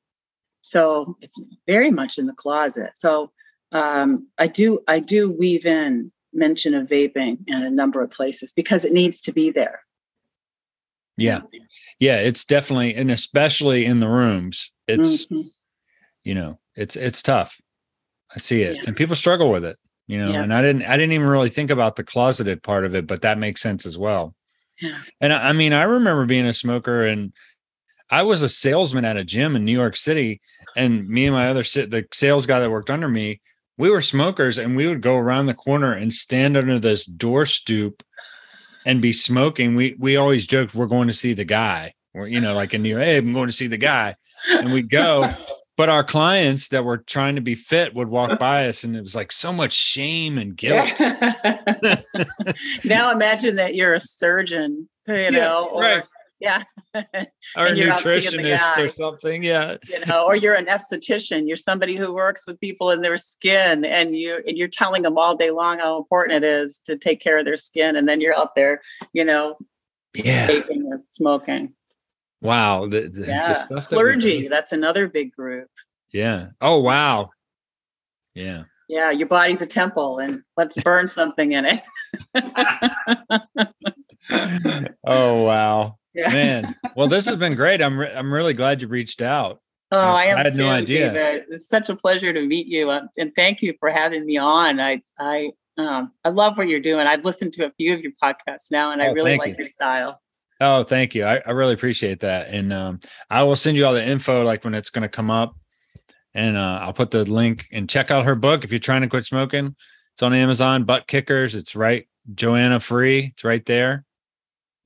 [0.61, 3.33] so it's very much in the closet so
[3.73, 8.53] um, i do i do weave in mention of vaping in a number of places
[8.53, 9.81] because it needs to be there
[11.19, 11.43] Yeah.
[12.01, 12.19] Yeah.
[12.21, 15.45] It's definitely, and especially in the rooms, it's, Mhm.
[16.25, 17.61] you know, it's, it's tough.
[18.35, 18.83] I see it Yeah.
[18.87, 19.77] and people struggle with it,
[20.13, 20.43] you know, Yeah.
[20.43, 23.23] and I didn't, I didn't even really think about the closeted part of it, but
[23.23, 24.35] that makes sense as well.
[24.81, 24.99] Yeah.
[25.21, 27.33] And I, I mean, I remember being a smoker and
[28.11, 30.41] I was a salesman at a gym in New York City
[30.77, 33.41] and me and my other the sales guy that worked under me,
[33.79, 37.47] we were smokers and we would go around the corner and stand under this door
[37.47, 38.03] stoop
[38.85, 39.77] and be smoking.
[39.77, 41.95] We we always joked we're going to see the guy.
[42.15, 44.17] Or you know, like in New hey, I'm going to see the guy.
[44.51, 45.31] And we'd go.
[45.77, 48.39] But our clients that were trying to be fit would walk uh-huh.
[48.39, 51.01] by us and it was like so much shame and guilt.
[52.85, 56.05] now imagine that you're a surgeon you know or right.
[56.41, 56.63] yeah
[56.95, 59.43] Or a you're out seeing the nutritionist or something.
[59.43, 59.77] Yeah.
[59.89, 63.85] you know or you're an esthetician you're somebody who works with people in their skin
[63.85, 67.21] and you and you're telling them all day long how important it is to take
[67.21, 68.81] care of their skin and then you're out there
[69.13, 69.57] you know
[70.15, 70.47] Yeah.
[70.49, 71.73] vaping or smoking
[72.43, 72.87] Wow.
[72.87, 75.69] The, the, the stuff that clergy that's another big group
[76.13, 76.49] Yeah.
[76.61, 77.31] Oh wow.
[78.35, 78.65] Yeah.
[78.89, 81.81] yeah your body's a temple and let's burn something in it
[85.05, 85.97] oh wow.
[86.15, 86.33] Yeah.
[86.33, 86.75] Man.
[86.97, 87.83] Well, this has been great.
[87.83, 89.61] I'm re- I'm really glad you reached out.
[89.91, 91.13] Oh, I I had too, no idea.
[91.13, 91.45] David.
[91.51, 94.81] It's such a pleasure to meet you, um, and thank you for having me on.
[94.81, 97.07] I I um I love what you're doing.
[97.07, 99.55] I've listened to a few of your podcasts now, and I Oh, really like you.
[99.59, 100.21] your style.
[100.65, 101.25] Oh, thank you.
[101.25, 102.49] I, I really appreciate that.
[102.49, 105.29] And um, I will send you all the info like when it's going to come
[105.29, 105.57] up.
[106.35, 109.09] And uh, I'll put the link and check out her book if you're trying to
[109.09, 109.75] quit smoking.
[110.15, 111.57] It's on Amazon, Butt Kickers.
[111.57, 113.33] It's right, Joanna Free.
[113.33, 114.05] It's right there.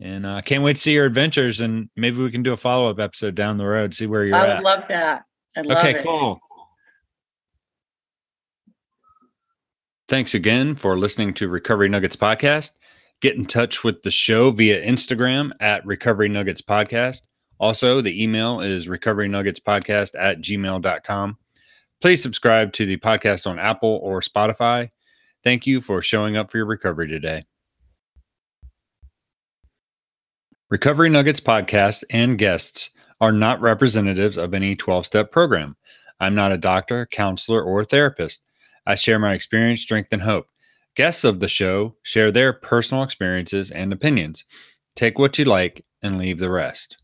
[0.00, 1.60] And I uh, can't wait to see your adventures.
[1.60, 4.34] And maybe we can do a follow up episode down the road, see where you're
[4.34, 4.50] I at.
[4.50, 5.24] I would love that.
[5.56, 6.04] I love Okay, it.
[6.04, 6.40] cool.
[10.08, 12.72] Thanks again for listening to Recovery Nuggets Podcast.
[13.26, 17.22] Get in touch with the show via Instagram at Recovery Nuggets Podcast.
[17.58, 21.36] Also, the email is recovery nuggets podcast at gmail.com.
[22.00, 24.90] Please subscribe to the podcast on Apple or Spotify.
[25.42, 27.46] Thank you for showing up for your recovery today.
[30.70, 35.74] Recovery Nuggets podcast and guests are not representatives of any 12 step program.
[36.20, 38.44] I'm not a doctor, counselor, or therapist.
[38.86, 40.46] I share my experience, strength, and hope.
[40.96, 44.46] Guests of the show share their personal experiences and opinions.
[44.94, 46.96] Take what you like and leave the rest.